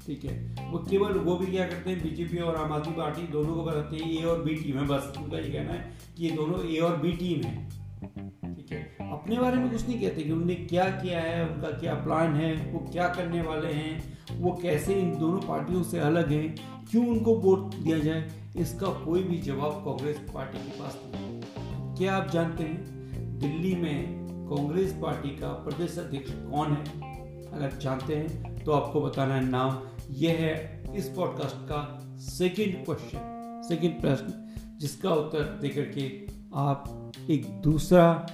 ठीक 0.09 0.23
है। 0.25 0.69
वो 0.69 0.77
केवल 0.79 1.17
वो 1.19 1.35
भी 1.35 1.45
क्या 1.45 1.65
करते 1.67 1.89
हैं, 1.89 2.01
बीजेपी 2.03 2.37
और 2.37 2.55
आम 2.55 2.71
आदमी 2.73 2.93
पार्टी 2.93 3.21
दोनों 3.21 3.55
को 3.55 3.63
बताते 3.63 3.95
हैं, 3.95 4.11
ए 4.11 4.23
और 4.23 4.41
बी 4.43 4.55
टीम 4.55 4.77
है, 4.77 4.85
बस 4.87 5.13
उनका 5.17 5.37
ये 5.37 5.49
कहना 5.49 5.73
है 5.73 5.91
कि 6.17 6.23
ये 6.25 6.31
दोनों 6.31 6.63
ए 6.65 6.79
और 6.79 6.95
बी 6.97 7.11
टीम 7.11 7.43
है। 7.43 8.55
ठीक 8.55 8.71
है। 8.71 9.11
अपने 9.11 9.37
बारे 9.39 9.57
में 9.57 9.69
कुछ 9.71 9.87
नहीं 9.87 9.99
कहते 10.01 10.23
कि 10.23 10.31
उनने 10.31 10.55
क्या 10.55 10.85
किया 10.91 11.19
है, 11.19 11.49
उनका 11.49 11.69
क्या 11.79 11.93
प्लान 11.93 12.35
है, 12.35 12.53
वो 12.71 12.79
क्या 12.91 13.07
करने 13.07 13.41
वाले 13.41 13.73
हैं, 13.73 14.17
वो 14.39 14.51
कैसे 14.61 14.93
इन 14.93 15.17
दोनों 15.19 15.41
पार्टियों 15.41 15.83
से 15.83 15.99
अलग 15.99 16.31
हैं, 16.31 16.55
क्यों 16.91 17.05
उनको 17.07 17.35
वोट 17.35 17.75
दिया 17.75 17.99
जाए, 17.99 18.29
इसका 18.57 18.87
कोई 19.05 19.23
भी 19.23 19.37
जवाब 19.41 19.81
कांग्रेस 19.85 20.17
पार्टी 20.33 20.57
के 20.57 20.79
पास 20.79 20.99
नहीं 21.05 21.95
क्या 21.97 22.15
आप 22.15 22.29
जानते 22.29 22.63
हैं, 22.63 23.37
दिल्ली 23.39 23.75
में 23.75 24.47
कांग्रेस 24.49 24.97
पार्टी 25.01 25.29
का 25.29 25.47
प्रदेश 25.63 25.97
अध्यक्ष 25.97 26.31
कौन 26.31 26.73
है? 26.73 26.83
अगर 27.49 27.77
जानते 27.77 28.15
हैं 28.15 28.63
तो 28.63 28.71
आपको 28.71 29.01
बताना 29.01 29.35
है 29.35 29.45
नाम। 29.45 29.77
यह 30.09 30.37
है 30.39 30.95
इस 30.95 31.07
पॉडकास्ट 31.07 31.55
का 31.55 31.79
सेकंड 32.17 32.85
क्वेश्चन 32.85 33.61
सेकंड 33.67 33.99
प्रश्न, 34.01 34.77
जिसका 34.79 35.09
उत्तर 35.09 35.43
देकर 35.61 35.81
के 35.81 36.05
आप 36.55 37.11
एक 37.29 37.45
दूसरा 37.61 38.27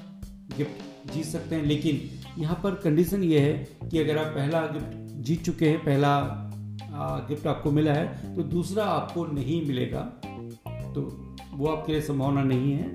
गिफ्ट 0.57 1.13
जीत 1.13 1.25
सकते 1.25 1.55
हैं। 1.55 1.63
लेकिन 1.63 2.01
यहाँ 2.41 2.59
पर 2.63 2.75
कंडीशन 2.75 3.23
ये 3.23 3.39
है 3.39 3.53
कि 3.89 3.99
अगर 3.99 4.17
आप 4.17 4.27
पहला 4.27 4.61
गिफ्ट 4.67 4.95
जीत 5.25 5.43
चुके 5.43 5.69
हैं, 5.69 5.79
पहला 5.79 6.19
गिफ्ट 7.29 7.47
आपको 7.47 7.71
मिला 7.71 7.93
है 7.93 8.35
तो 8.35 8.43
दूसरा 8.43 8.83
आपको 8.83 9.25
नहीं 9.25 9.65
मिलेगा 9.67 10.01
तो 10.95 11.01
वो 11.53 11.67
आपके 11.67 11.91
लिए 11.91 12.01
संभावना 12.01 12.43
नहीं 12.43 12.71
है। 12.73 12.85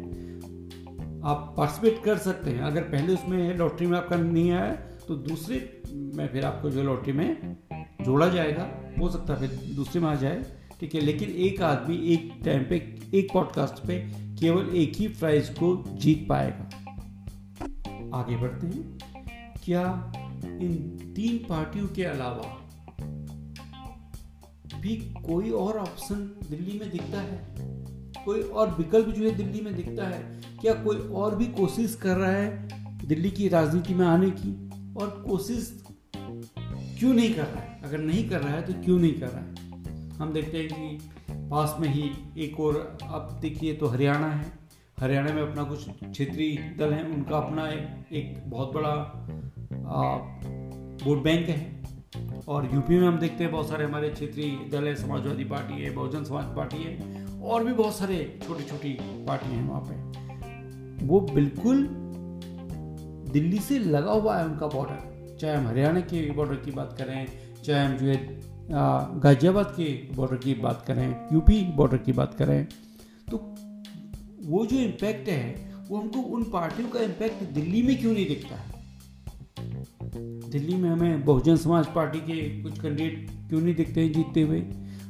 आप 1.22 1.54
पार्टिसिपेट 1.56 2.02
कर 2.04 2.18
सकते 2.18 2.50
हैं। 2.50 2.60
अगर 2.62 2.82
पहले 2.82 3.14
उसमें 3.14 3.56
लॉटरी 3.56 3.86
में 3.86 3.98
आपका 3.98 4.16
नहीं 4.16 4.50
आया 4.50 4.72
तो 5.08 5.14
दूसरे 5.14 5.82
में 5.92 6.26
फिर 6.28 6.44
आपको 6.44 6.70
जो 6.70 6.82
लॉटरी 6.82 7.12
में 7.12 7.56
जोड़ा 8.04 8.28
जाएगा, 8.28 8.70
हो 9.00 9.10
सकता 9.10 9.34
है 9.34 9.48
फिर 9.48 9.74
दूसरे 9.74 10.00
में 10.00 10.08
आ 10.08 10.14
जाए, 10.14 10.44
ठीक 10.80 10.94
है? 10.94 11.00
लेकिन 11.00 11.28
एक 11.28 11.62
आदमी 11.62 11.96
एक 11.96 12.32
टाइम 12.44 12.62
पे, 12.62 12.98
एक 13.14 13.32
पॉडकास्ट 13.32 13.86
पे 13.86 14.12
केवल 14.40 14.76
एक 14.76 14.96
ही 14.96 15.08
प्राइज 15.08 15.48
को 15.48 15.84
जीत 15.88 16.26
पाएगा। 16.28 16.70
आगे 18.14 18.36
बढ़ते 18.36 18.66
हैं। 18.66 18.98
क्या 19.64 20.12
इन 20.44 20.98
तीन 21.16 21.46
पार्टियों 21.48 21.86
के 21.88 22.04
अलावा 22.04 22.56
भी 24.80 24.96
कोई 24.96 25.50
और 25.50 25.78
ऑप्शन 25.78 26.40
दिल्ली 26.50 26.78
में 26.78 26.90
दिखता 26.90 27.20
है? 27.20 27.54
कोई 28.24 28.40
और 28.40 28.74
विकल्प 28.74 29.06
जो 29.06 29.24
है 29.24 29.36
दिल्ली 29.36 29.60
में 29.60 29.76
दिखता 29.76 30.08
है? 30.08 30.40
क्या 30.60 30.74
कोई 30.74 30.96
और 30.96 31.36
भी 31.36 31.46
कोशिश 31.46 31.94
कर 31.94 32.16
रहा 32.16 32.32
है 32.32 32.68
दिल्ली 33.06 33.30
की 33.30 33.48
राजनीति 33.48 33.94
में 33.94 34.06
आने 34.06 34.30
की? 34.30 34.70
और 34.96 35.24
कोशिश 35.28 35.84
क्यों 37.00 37.12
नहीं 37.14 37.34
कर 37.34 37.42
रहा 37.42 37.60
है? 37.60 37.80
अगर 37.84 37.98
नहीं 37.98 38.28
कर 38.28 38.40
रहा 38.40 38.54
है 38.54 38.62
तो 38.62 38.72
क्यों 38.84 38.98
नहीं 38.98 39.12
कर 39.12 39.28
रहा 39.28 39.40
है? 39.40 40.16
हम 40.16 40.32
देखते 40.32 40.58
हैं 40.58 40.68
कि 40.68 41.38
पास 41.50 41.76
में 41.80 41.88
ही 41.88 42.10
एक 42.38 42.60
और 42.60 42.98
अब 43.02 43.38
देखिए 43.42 43.74
तो 43.74 43.86
हरियाणा 43.86 44.26
है। 44.26 44.52
हरियाणा 45.00 45.32
में 45.32 45.42
अपना 45.42 45.62
कुछ 45.62 45.88
क्षेत्रीय 45.88 46.56
दल 46.78 46.92
हैं 46.92 47.04
उनका 47.14 47.36
अपना 47.36 47.68
एक, 47.68 48.42
बहुत 48.46 48.72
बड़ा 48.74 48.92
वोट 51.04 51.22
बैंक 51.22 51.48
है। 51.48 51.80
और 52.48 52.68
यूपी 52.74 52.98
में 52.98 53.06
हम 53.08 53.18
देखते 53.18 53.44
हैं 53.44 53.52
बहुत 53.52 53.68
सारे 53.68 53.84
हमारे 53.84 54.08
क्षेत्रीय 54.08 54.50
दल 54.72 54.84
है 54.84 54.94
समाजवादी 54.94 55.44
पार्टी 55.44 55.82
है 55.82 55.90
बहुजन 55.90 56.24
समाज 56.24 56.56
पार्टी 56.56 56.82
है 56.82 57.26
और 57.42 57.64
भी 57.64 57.72
बहुत 57.72 57.94
सारे 57.96 58.40
छोटी 58.46 58.64
छोटी 58.64 58.92
पार्टी 59.26 59.54
हैं 59.54 59.68
वहाँ 59.68 59.80
पे। 59.80 61.06
वो 61.06 61.20
बिल्कुल 61.20 61.86
दिल्ली 63.32 63.58
से 63.58 63.78
लगा 63.78 64.12
हुआ 64.12 64.36
है 64.38 64.44
उनका 64.44 64.66
बॉर्डर 64.66 65.09
चाहे 65.40 65.56
हम 65.56 65.66
हरियाणा 65.66 66.00
के 66.02 66.30
बॉर्डर 66.32 66.56
की 66.56 66.70
बात 66.70 66.94
करें, 66.98 67.26
चाहे 67.64 67.84
हम 67.84 67.96
जो 67.96 68.06
है 68.06 68.16
गाजियाबाद 69.20 69.72
के 69.76 69.84
बॉर्डर 70.14 70.36
की 70.36 70.54
बात 70.56 70.84
करें 70.86 71.06
यूपी 71.32 71.62
बॉर्डर 71.76 71.96
की 71.98 72.12
बात 72.12 72.34
करें 72.34 72.66
तो 73.30 73.36
वो 74.44 74.64
जो 74.66 74.76
इम्पैक्ट 74.78 75.28
है, 75.28 75.72
वो 75.88 75.98
हमको 75.98 76.20
उन 76.34 76.42
पार्टियों 76.52 76.88
का 76.88 77.00
इम्पैक्ट 77.00 77.42
दिल्ली 77.54 77.82
में 77.82 77.96
क्यों 78.00 78.12
नहीं 78.12 78.26
दिखता 78.28 78.56
है? 78.56 78.68
दिल्ली 80.50 80.76
में 80.76 80.88
हमें 80.90 81.24
बहुजन 81.24 81.56
समाज 81.56 81.86
पार्टी 81.94 82.18
के 82.20 82.62
कुछ 82.62 82.80
कैंडिडेट 82.80 83.28
क्यों 83.48 83.60
नहीं 83.60 83.74
दिखते 83.74 84.00
हैं 84.00 84.12
जीतते 84.12 84.42
हुए? 84.42 84.60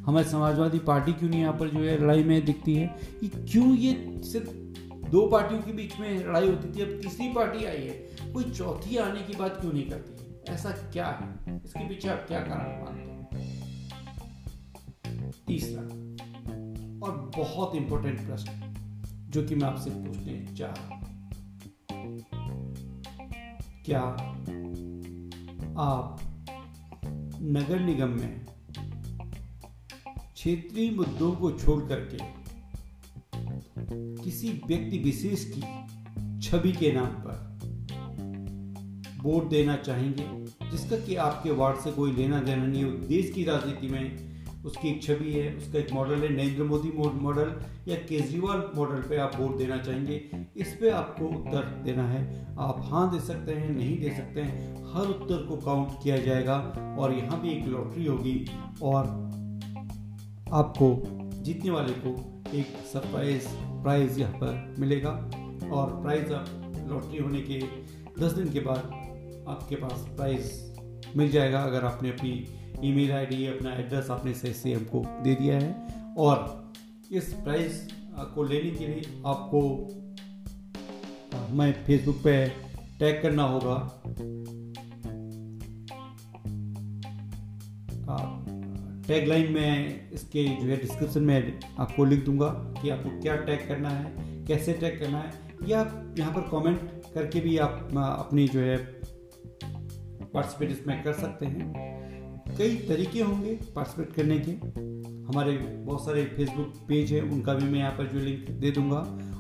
हमें 0.07 0.23
समाजवादी 0.25 0.79
पार्टी 0.87 1.13
क्यों 1.13 1.31
नहीं 1.31 1.41
यहाँ 1.41 1.57
पर 1.59 1.69
जो 1.69 1.81
है 1.81 1.97
लड़ाई 2.03 2.25
में 2.25 2.45
दिखती 2.45 2.75
है? 2.75 2.87
कि 3.21 3.29
क्यों 3.29 3.75
ये 3.77 3.93
सिर्फ़ 4.25 4.49
दो 5.11 5.27
पार्टियों 5.29 5.61
के 5.61 5.73
बीच 5.73 5.99
में 6.01 6.09
लड़ाई 6.19 6.47
होती 6.47 6.73
थी, 6.73 6.83
अब 6.83 7.01
तीसरी 7.03 7.29
पार्टी 7.35 7.65
आई 7.65 7.77
है, 7.79 8.33
कोई 8.33 8.45
चौथी 8.45 8.97
आने 8.99 9.23
की 9.23 9.37
बात 9.37 9.61
क्यों 9.61 9.73
नहीं 9.73 9.89
करती? 9.91 10.20
ऐसा 10.49 10.71
क्या 10.71 11.07
है? 11.07 11.61
इसके 11.65 11.89
पीछे 11.89 12.09
आप 12.09 12.25
क्या 12.29 12.41
कारण 12.41 12.85
मानते 12.85 13.39
हैं? 13.39 13.61
तीसरा, 15.47 15.83
और 17.07 17.31
बहुत 17.37 17.75
इंपॉर्टेंट 17.75 18.27
प्रश्न, 18.27 18.53
जो 19.31 19.47
कि 19.49 19.55
मैं 19.55 19.69
आपसे 19.69 19.91
पूछने 19.91 20.57
चाह 20.57 20.71
रहा 20.71 20.87
हूँ। 20.87 21.01
क्या 23.85 24.01
आप 25.83 26.21
नगर 27.43 27.81
निगम 27.81 28.09
में 28.09 28.47
क्षेत्रीय 30.35 30.91
मुद्दों 30.91 31.33
को 31.33 31.53
छोड़ 31.53 31.89
करके 31.89 32.19
किसी 34.25 34.63
व्यक्ति 34.67 34.99
विशेष 34.99 35.45
की 35.45 35.61
छवि 36.41 36.73
के 36.73 36.93
नाम 36.93 37.07
पर 37.07 37.50
वोट 39.23 39.49
देना 39.49 39.77
चाहेंगे 39.77 40.25
जिसका 40.71 40.97
कि 40.97 41.15
आपके 41.19 41.51
वार्ड 41.53 41.79
से 41.79 41.91
कोई 41.93 42.13
लेना 42.13 42.41
देना 42.41 42.67
नहीं 42.67 42.85
हो। 42.85 42.91
देश 42.91 43.31
की 43.31 43.45
राजनीति 43.45 43.89
में 43.89 44.29
उसकी 44.65 44.89
एक 44.89 45.03
छवि 45.03 45.33
है, 45.33 45.57
उसका 45.57 45.79
एक 45.79 45.93
मॉडल 45.93 46.15
है। 46.15 46.29
नरेंद्र 46.29 46.65
मोदी 46.65 46.91
मॉडल 47.21 47.53
या 47.89 47.97
केजरीवाल 47.99 48.63
मॉडल 48.77 49.03
पे 49.09 49.17
आप 49.17 49.37
वोट 49.37 49.57
देना 49.59 49.77
चाहेंगे, 49.79 50.21
इस 50.57 50.77
पे 50.81 50.91
आपको 50.91 51.27
उत्तर 51.29 51.63
देना 51.85 52.07
है। 52.09 52.23
आप 52.61 52.83
हाँ 52.85 53.11
दे 53.13 53.21
सकते 53.21 53.53
हैं, 53.53 53.71
नहीं 53.71 53.99
दे 54.01 54.11
सकते 54.17 54.41
हैं, 54.41 54.75
हर 54.95 55.07
उत्तर 55.07 55.47
को 55.47 55.57
काउंट 55.57 56.03
किया 56.03 56.17
जाएगा 56.19 56.59
और 57.01 57.13
यहाँ 57.13 57.41
भी 57.41 57.51
एक 57.51 57.67
लॉटरी 57.69 58.07
होगी 58.07 58.47
और 58.83 59.07
आपको 60.53 60.95
जीतने 61.43 61.71
वाले 61.71 61.93
को 61.97 62.11
एक 62.55 62.77
सरप्राइज़, 62.93 63.47
प्राइज 63.83 64.19
यहाँ 64.19 64.33
पर 64.35 64.75
मिलेगा। 64.79 65.11
और 65.73 66.01
प्राइज 66.03 66.31
लॉटरी 66.91 67.19
होने 67.19 67.41
के 67.41 67.61
दस 68.19 68.33
दिन 68.33 68.53
के 68.53 68.61
बाद 68.61 68.91
आपके 69.51 69.77
पास 69.77 70.07
प्राइज 70.17 71.15
मिल 71.17 71.31
जाएगा 71.31 71.63
अगर 71.63 71.85
आपने 71.85 72.11
अपनी 72.11 72.33
ईमेल 72.85 73.13
आईडी 73.13 73.47
अपना 73.47 73.73
एड्रेस 73.75 74.11
आपने 74.11 74.35
सही 74.35 74.53
से 74.53 74.73
हमको 74.73 75.05
दे 75.25 75.35
दिया 75.35 75.59
है। 75.59 76.15
और 76.19 76.73
इस 77.13 77.33
प्राइस 77.35 77.87
को 78.35 78.43
लेने 78.45 78.71
के 78.71 78.87
लिए 78.87 79.23
आपको, 79.27 79.61
मैं 81.55 81.73
फेसबुक 81.85 82.17
पे 82.17 82.35
टैग 82.99 83.23
करना 83.23 83.43
होगा। 83.45 83.77
टैग 89.07 89.27
लाइन 89.29 89.53
में 89.53 90.11
इसके 90.13 90.45
जो 90.47 90.67
है 90.67 90.77
डिस्क्रिप्शन 90.77 91.23
में 91.23 91.61
आपको 91.79 92.05
लिख 92.05 92.25
दूँगा 92.25 92.49
कि 92.83 92.91
आपको 92.91 93.21
क्या 93.21 93.37
टैग 93.37 93.67
करना 93.69 93.89
है, 93.89 94.05
कैसे 94.47 94.73
टैग 94.73 94.99
करना 95.01 95.19
है। 95.19 95.69
या 95.69 95.81
यहाँ 96.19 96.33
पर 96.33 96.49
कमेंट 96.51 96.81
करके 97.15 97.41
भी 97.41 97.57
आप 97.59 97.89
अपनी 97.95 98.47
जो 98.49 98.61
है 98.61 98.77
पार्टिसिपेट 100.35 100.71
इसमें 100.71 101.03
कर 101.03 101.13
सकते 101.13 101.47
हैं। 101.47 101.73
कई 102.59 102.77
तरीके 102.77 103.21
होंगे 103.21 103.55
पार्टिसिपेट 103.77 104.13
करने 104.13 104.39
के। 104.39 104.53
हमारे 105.29 105.53
बहुत 105.57 106.05
सारे 106.05 106.25
फेसबुक 106.25 106.73
पेज 106.89 107.13
है, 107.13 107.21
उनका 107.21 107.55
भी 107.55 107.65
मैं 107.65 107.79
यहाँ 107.79 107.93
पर 107.93 108.07
जो 108.07 108.19
लिंक 108.19 108.51
दे 108.51 108.71
दूँगा। 108.71 108.99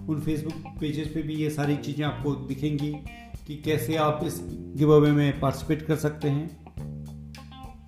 उन 0.08 0.20
फेसबुक 0.20 0.78
पेजेस 0.80 1.08
पे 1.08 1.22
भी 1.22 1.34
ये 1.34 1.50
सारी 1.50 1.76
चीज़ें 1.76 2.04
आपको 2.04 2.34
दिखेंगी 2.34 2.92
कि 3.46 3.56
कैसे 3.56 3.96
आप 3.96 4.20
इस 4.24 4.40
गिव 4.76 4.92
अवे 4.92 5.10
में 5.12 5.40
पार्टिसिपेट 5.40 5.82
कर 5.82 5.96
सकते 5.96 6.28
हैं। 6.28 6.64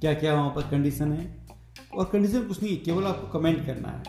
क्या 0.00 0.14
क्या 0.14 0.34
वहाँ 0.34 0.50
पर 0.50 0.62
कंडीशन 0.62 1.12
है। 1.12 1.46
और 1.94 2.04
कंडीशन 2.04 2.42
कुछ 2.42 2.62
नहीं, 2.62 2.76
केवल 2.76 3.04
आपको 3.04 3.38
कमेंट 3.38 3.66
करना 3.66 3.88
है। 3.88 4.02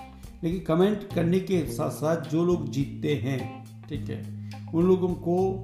लेकिन 0.43 0.59
कमेंट 0.59 1.13
करने 1.13 1.39
के 1.39 1.65
साथ 1.65 1.89
साथ 1.89 2.21
जो 2.21 2.45
लोग 2.45 2.69
जीतते 2.69 3.15
हैं, 3.15 3.63
ठीक 3.89 4.09
है, 4.09 4.51
उन 4.73 4.85
लोगों 4.85 5.09
को 5.09 5.63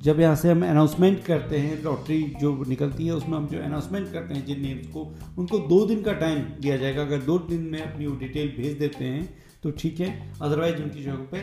जब 0.00 0.20
यहाँ 0.20 0.36
से 0.36 0.50
हम 0.50 0.64
अनाउंसमेंट 0.64 1.22
करते 1.24 1.58
हैं 1.58 1.82
लॉटरी 1.82 2.22
जो 2.40 2.64
निकलती 2.68 3.06
है, 3.06 3.12
उसमें 3.12 3.36
हम 3.38 3.46
जो 3.46 3.58
अनाउंसमेंट 3.58 4.12
करते 4.12 4.34
हैं, 4.34 4.44
जिन 4.46 4.60
नेम्स 4.62 4.86
को, 4.86 5.00
उनको 5.38 5.58
दो 5.58 5.84
दिन 5.86 6.02
का 6.02 6.12
टाइम 6.12 6.38
दिया 6.38 6.76
जाएगा। 6.76 7.02
अगर 7.02 7.18
दो 7.18 7.38
दिन 7.38 7.60
में 7.62 7.80
अपनी 7.82 8.06
वो 8.06 8.16
डिटेल 8.16 8.48
भेज 8.48 8.78
देते 8.78 9.04
हैं 9.04 9.28
तो 9.62 9.70
ठीक 9.70 10.00
है। 10.00 10.32
अदरवाइज़ 10.42 10.82
उनकी 10.82 11.02
जगह 11.02 11.26
पे 11.32 11.38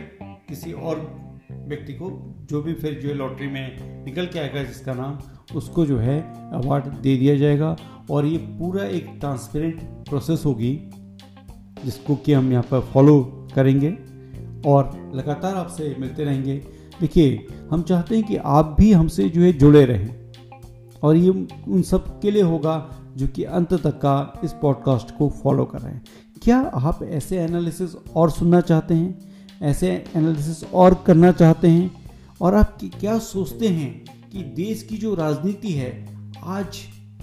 किसी 0.49 0.71
और 0.73 0.99
व्यक्ति 1.51 1.93
को 1.93 2.09
जो 2.49 2.61
भी 2.61 2.73
फिर 2.73 2.93
जो 2.93 3.09
है 3.09 3.15
लॉटरी 3.15 3.47
में 3.47 4.05
निकल 4.05 4.25
के 4.25 4.39
आएगा, 4.39 4.63
जिसका 4.63 4.93
नाम, 4.93 5.19
उसको 5.57 5.85
जो 5.85 5.97
है 5.97 6.19
अवार्ड 6.53 6.85
दे 6.85 7.17
दिया 7.17 7.35
जाएगा। 7.35 7.75
और 8.11 8.25
ये 8.25 8.37
पूरा 8.37 8.83
एक 8.83 9.05
ट्रांसपेरेंट 9.19 9.81
प्रोसेस 9.81 10.43
होगी, 10.45 10.79
जिसको 11.85 12.15
कि 12.15 12.33
हम 12.33 12.51
यहाँ 12.51 12.63
पर 12.63 12.79
फॉलो 12.79 13.47
करेंगे। 13.55 13.89
और 14.65 15.11
लगातार 15.15 15.55
आपसे 15.55 15.95
मिलते 15.99 16.23
रहेंगे। 16.23 16.76
देखिए, 17.01 17.47
हम 17.71 17.81
चाहते 17.81 18.15
हैं 18.15 18.27
कि 18.27 18.35
आप 18.35 18.75
भी 18.79 18.91
हमसे 18.91 19.29
जो 19.29 19.41
है 19.41 19.53
जुड़े 19.53 19.85
रहें। 19.85 20.31
और 21.03 21.15
ये 21.15 21.47
उन 21.67 21.81
सब 21.81 22.19
के 22.19 22.31
लिए 22.31 22.41
होगा 22.41 23.03
जो 23.17 23.27
कि 23.27 23.43
अंत 23.43 23.73
तक 23.73 23.91
का 23.91 24.41
इस 24.43 24.53
पॉडकास्ट 24.61 25.17
को 25.17 25.29
फॉलो 25.29 25.65
कर 25.65 25.79
रहे 25.79 25.93
हैं। 25.93 26.05
क्या 26.43 26.57
आप 26.59 27.03
ऐसे 27.03 27.37
एनालिसिस 27.37 27.95
और 28.15 28.31
सुनना 28.31 28.61
चाहते 28.61 28.93
हैं? 28.93 29.33
ऐसे 29.61 30.03
एनालिसिस 30.15 30.63
और 30.63 31.03
करना 31.07 31.31
चाहते 31.31 31.67
हैं? 31.67 31.91
और 32.41 32.53
आप 32.53 32.77
क्या 32.99 33.19
सोचते 33.19 33.67
हैं 33.67 34.05
कि 34.31 34.37
देश 34.37 34.83
की 34.83 34.97
जो 34.97 35.15
राजनीति 35.15 35.71
है, 35.71 36.17
आज 36.43 36.77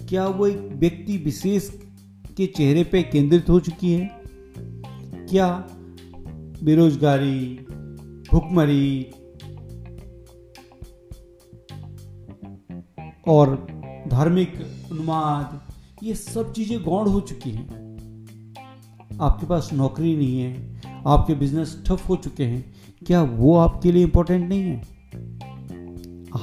क्या 0.08 0.26
वो 0.26 0.46
एक 0.46 0.70
व्यक्ति 0.72 1.16
विशेष 1.16 1.70
के 2.36 2.46
चेहरे 2.46 2.84
पे 2.84 3.02
केंद्रित 3.02 3.50
हो 3.50 3.60
चुकी 3.60 3.92
है? 3.92 4.10
क्या 5.30 5.68
बेरोजगारी, 6.62 7.66
भुखमरी 8.32 9.10
और 13.28 13.56
धार्मिक 14.08 14.52
उन्माद 14.92 15.60
ये 16.02 16.14
सब 16.14 16.52
चीज़ें 16.52 16.82
गौड़ 16.82 17.08
हो 17.08 17.20
चुकी 17.20 17.50
हैं। 17.50 17.82
आपके 19.20 19.46
पास 19.46 19.70
नौकरी 19.72 20.16
नहीं 20.16 20.40
है, 20.40 20.80
आपके 21.06 21.34
बिज़नेस 21.34 21.76
ठप 21.86 22.00
हो 22.08 22.16
चुके 22.16 22.44
हैं, 22.44 22.64
क्या 23.06 23.22
वो 23.22 23.56
आपके 23.56 23.92
लिए 23.92 24.02
इंपॉर्टेंट 24.02 24.48
नहीं 24.48 24.62
है? 24.62 24.82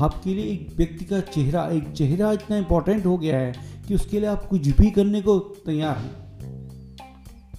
आपके 0.01 0.33
लिए 0.33 0.45
एक 0.45 0.73
व्यक्ति 0.77 1.05
का 1.05 1.19
चेहरा, 1.19 1.65
एक 1.67 1.91
चेहरा 1.91 2.31
इतना 2.31 2.57
इंपॉर्टेंट 2.57 3.05
हो 3.05 3.17
गया 3.17 3.37
है 3.37 3.53
कि 3.87 3.95
उसके 3.95 4.19
लिए 4.19 4.29
आप 4.29 4.45
कुछ 4.45 4.67
भी 4.67 4.91
करने 4.91 5.21
को 5.21 5.37
तैयार 5.65 5.97
हैं। 5.97 6.19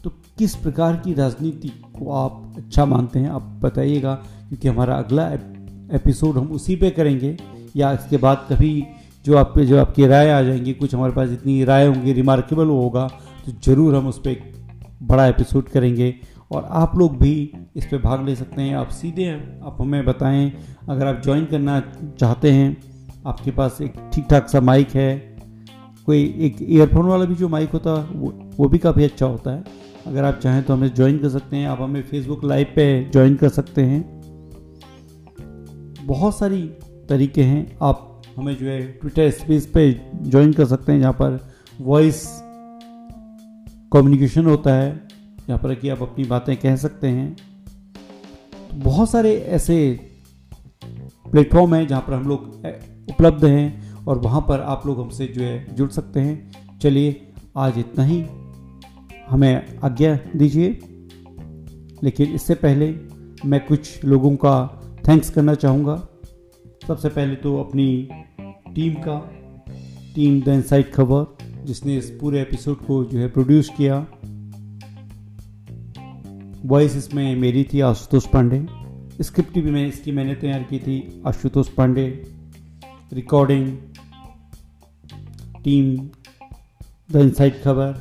तो 0.05 0.11
किस 0.39 0.55
प्रकार 0.57 0.97
की 0.97 1.15
राजनीति 1.15 1.69
को 1.69 2.13
आप 2.13 2.55
अच्छा 2.57 2.85
मानते 2.85 3.19
हैं, 3.19 3.31
आप 3.31 3.43
बताइएगा, 3.63 4.15
क्योंकि 4.15 4.69
हमारा 4.69 4.95
अगला 4.95 5.29
एपिसोड 5.97 6.39
हम 6.39 6.47
उसी 6.53 6.77
पे 6.77 6.91
करेंगे, 6.91 7.37
या 7.77 7.93
इसके 7.93 8.17
बाद 8.17 8.47
कभी 8.51 8.85
जो 9.25 9.37
आप 9.37 9.53
पे 9.55 9.65
जो 9.67 9.79
आपकी 9.81 10.07
राय 10.07 10.31
आ 10.31 10.41
जाएँगी, 10.43 10.73
कुछ 10.73 10.95
हमारे 10.95 11.13
पास 11.13 11.31
इतनी 11.31 11.63
राय 11.65 11.87
होंगी 11.87 12.13
रिमार्केबल 12.13 12.67
होगा 12.67 13.07
तो 13.47 13.53
ज़रूर 13.65 13.95
हम 13.95 14.07
उस 14.09 14.19
पर 14.19 14.31
एक 14.31 14.53
बड़ा 15.03 15.27
एपिसोड 15.27 15.69
करेंगे। 15.69 16.15
और 16.51 16.65
आप 16.71 16.97
लोग 16.97 17.17
भी 17.19 17.53
इस 17.77 17.85
पर 17.87 17.99
भाग 17.99 18.25
ले 18.27 18.35
सकते 18.37 18.63
हैं। 18.63 18.75
आप 18.77 18.89
सीधे 18.91 19.29
आप 19.65 19.77
हमें 19.81 20.05
बताएँ। 20.05 20.53
अगर 20.89 21.07
आप 21.07 21.23
ज्वाइन 21.25 21.45
करना 21.47 21.81
चाहते 22.21 22.51
हैं, 22.51 22.77
आपके 23.27 23.51
पास 23.51 23.81
एक 23.83 23.95
ठीक 24.15 24.27
ठाक 24.31 24.49
सा 24.49 24.61
माइक 24.61 24.91
है, 24.91 25.17
कोई 26.07 26.23
एक 26.39 26.57
ईयरफोन 26.63 27.07
वाला 27.07 27.25
भी 27.25 27.35
जो 27.35 27.49
माइक 27.49 27.71
होता 27.71 27.91
है 27.93 28.19
वो 28.19 28.33
वो 28.59 28.69
भी 28.69 28.79
काफ़ी 28.79 29.05
अच्छा 29.05 29.27
होता 29.27 29.51
है। 29.51 29.65
अगर 30.07 30.25
आप 30.25 30.39
चाहें 30.39 30.63
तो 30.63 30.75
हमें 30.75 30.95
ज्वाइन 30.95 31.19
कर 31.19 31.29
सकते 31.29 31.57
हैं। 31.57 31.69
आप 31.69 31.81
हमें 31.81 32.03
फेसबुक 32.03 32.45
लाइव 32.45 32.67
पे 32.77 32.87
ज्वाइन 33.13 33.37
कर 33.37 33.49
सकते 33.49 33.83
हैं। 33.83 34.03
बहुत 36.05 36.39
सारी 36.39 36.63
तरीके 37.09 37.43
हैं। 37.43 37.67
आप 37.83 38.09
हमें 38.37 38.57
जो 38.57 38.67
है 38.67 38.83
ट्विटर 38.83 39.31
स्पेस 39.31 39.67
पे 39.67 40.11
ज्वाइन 40.23 40.53
कर 40.53 40.65
सकते 40.65 40.93
हैं। 40.93 41.01
जहाँ 41.01 41.13
पर 41.13 41.51
वॉइस 41.81 42.29
कम्युनिकेशन 43.93 44.45
होता 44.45 44.75
है। 44.75 45.09
जहाँ 45.49 45.59
पर 45.59 45.75
कि 45.75 45.89
आप 45.89 46.03
अपनी 46.03 46.25
बातें 46.25 46.57
कह 46.57 46.77
सकते 46.77 47.09
हैं। 47.09 47.37
तो 48.71 48.77
बहुत 48.77 49.11
सारे 49.11 49.35
ऐसे 49.39 50.01
प्लेटफॉर्म 51.31 51.75
हैं 51.75 51.89
जहाँ 51.89 52.03
पर 52.03 52.15
हम 52.15 52.29
लोग 52.29 52.41
उपलब्ध 53.11 53.45
हैं 53.45 53.95
और 54.05 54.19
वहाँ 54.19 54.41
पर 54.41 54.61
आप 54.61 54.87
लोग 54.87 55.01
हमसे 55.01 55.27
जो 55.27 55.43
है 55.43 55.75
जुड़ 55.75 55.91
सकते 55.91 56.21
हैं। 56.21 56.53
चलिए, 56.79 57.33
आज 57.57 57.79
इतना 57.79 58.05
ही। 58.05 58.27
हमें 59.29 59.79
आज्ञा 59.79 60.19
दीजिए। 60.37 60.69
लेकिन 62.03 62.33
इससे 62.33 62.55
पहले 62.55 62.95
मैं 63.45 63.67
कुछ 63.67 64.05
लोगों 64.05 64.37
का 64.37 64.83
थैंक्स 65.09 65.31
करना 65.31 65.55
चाहूँगा। 65.55 66.09
सबसे 66.87 67.09
पहले 67.09 67.35
तो 67.35 67.57
अपनी 67.57 68.09
टीम 68.75 68.95
का, 68.95 69.19
टीम 70.15 70.41
द 70.43 70.49
इनसाइड 70.49 70.93
खबर, 70.93 71.37
जिसने 71.65 71.97
इस 71.97 72.11
पूरे 72.21 72.41
एपिसोड 72.41 72.77
को 72.77 73.05
जो 73.05 73.19
है 73.19 73.29
प्रोड्यूस 73.29 73.69
किया। 73.77 74.07
वॉइस 76.65 76.97
इसमें 76.97 77.37
मेरी 77.37 77.65
थी 77.65 77.81
आशुतोष 77.81 78.27
पांडे। 78.27 78.67
स्क्रिप्ट 79.23 79.59
भी 79.59 79.71
मैं, 79.71 79.87
इसकी 79.87 80.13
मैंने 80.13 80.35
तैयार 80.35 80.63
की 80.63 80.79
थी 80.79 81.23
Ashutosh 81.27 81.69
Pandey. 81.69 82.07
Recording 83.13 83.77
team 85.65 85.97
the 87.13 87.17
inside 87.17 87.63
Khabar. 87.63 87.93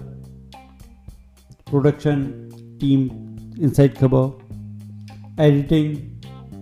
Production 1.69 2.23
team 2.81 3.01
inside 3.63 3.97
Khabar. 3.97 5.43
Editing 5.43 5.95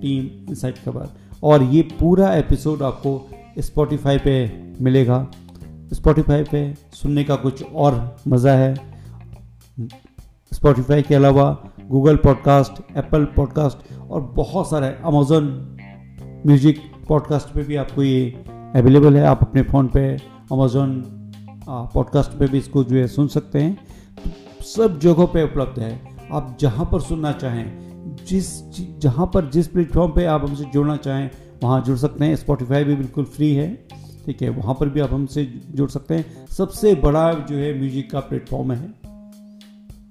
team 0.01 0.25
inside 0.49 0.75
Khabar. 0.75 1.28
और 1.43 1.63
ये 1.63 1.81
पूरा 1.81 2.33
एपिसोड 2.35 2.81
आपको 2.83 3.29
स्पॉटिफाई 3.59 4.17
पे 4.17 4.33
मिलेगा। 4.81 5.27
स्पॉटिफाई 5.93 6.43
पे 6.43 6.73
सुनने 6.93 7.23
का 7.23 7.35
कुछ 7.35 7.63
और 7.63 8.17
मज़ा 8.27 8.53
है। 8.53 8.73
स्पॉटिफाई 10.51 11.01
के 11.01 11.15
अलावा 11.15 11.45
गूगल 11.87 12.15
पॉडकास्ट 12.15 12.81
एप्पल 12.97 13.25
पॉडकास्ट 13.25 13.93
और 13.99 14.21
बहुत 14.21 14.69
सारे 14.69 14.87
अमेजोन 14.87 15.45
म्यूज़िक 16.45 16.79
पॉडकास्ट 17.07 17.53
पे 17.53 17.63
भी 17.63 17.75
आपको 17.75 18.03
ये 18.03 18.29
अवेलेबल 18.75 19.17
है। 19.17 19.25
आप 19.25 19.39
अपने 19.41 19.61
फ़ोन 19.61 19.87
पे 19.87 20.07
अमेजोन 20.51 21.01
पॉडकास्ट 21.69 22.31
पे 22.31 22.47
भी 22.47 22.57
इसको 22.57 22.83
जो 22.83 22.95
है 22.95 23.07
सुन 23.07 23.27
सकते 23.27 23.61
हैं। 23.61 23.77
सब 24.65 24.99
जगहों 24.99 25.27
पे 25.27 25.43
उपलब्ध 25.43 25.79
है। 25.79 25.99
आप 26.33 26.57
जहाँ 26.59 26.85
पर 26.91 27.01
सुनना 27.01 27.31
चाहें 27.31 27.88
जिस 28.27 28.47
जहाँ 28.99 29.31
पर 29.33 29.49
जिस 29.49 29.67
प्लेटफॉर्म 29.67 30.11
पे 30.11 30.25
आप 30.25 30.45
हमसे 30.45 30.63
जुड़ना 30.63 30.95
चाहें, 30.97 31.29
वहाँ 31.63 31.83
जुड़ 31.83 31.97
सकते 31.97 32.25
हैं। 32.25 32.35
स्पॉटिफाई 32.35 32.83
भी 32.83 32.95
बिल्कुल 32.95 33.25
फ्री 33.25 33.53
है। 33.53 33.87
ठीक 34.25 34.41
है, 34.41 34.49
वहाँ 34.49 34.75
पर 34.79 34.89
भी 34.89 34.99
आप 34.99 35.13
हमसे 35.13 35.45
जुड़ 35.71 35.89
सकते 35.89 36.15
हैं। 36.15 36.47
सबसे 36.47 36.95
बड़ा 36.95 37.33
जो 37.33 37.55
है 37.55 37.79
म्यूज़िक 37.79 38.11
का 38.11 38.19
प्लेटफॉर्म 38.19 38.71
है। 38.71 38.87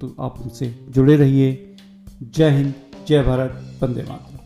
तो 0.00 0.14
आप 0.20 0.34
हमसे 0.38 0.74
जुड़े 0.88 1.16
रहिए। 1.16 1.76
जय 2.22 2.50
हिंद, 2.50 2.74
जय 3.08 3.22
भारत, 3.22 3.78
वंदे 3.82 4.02
मातरम। 4.02 4.37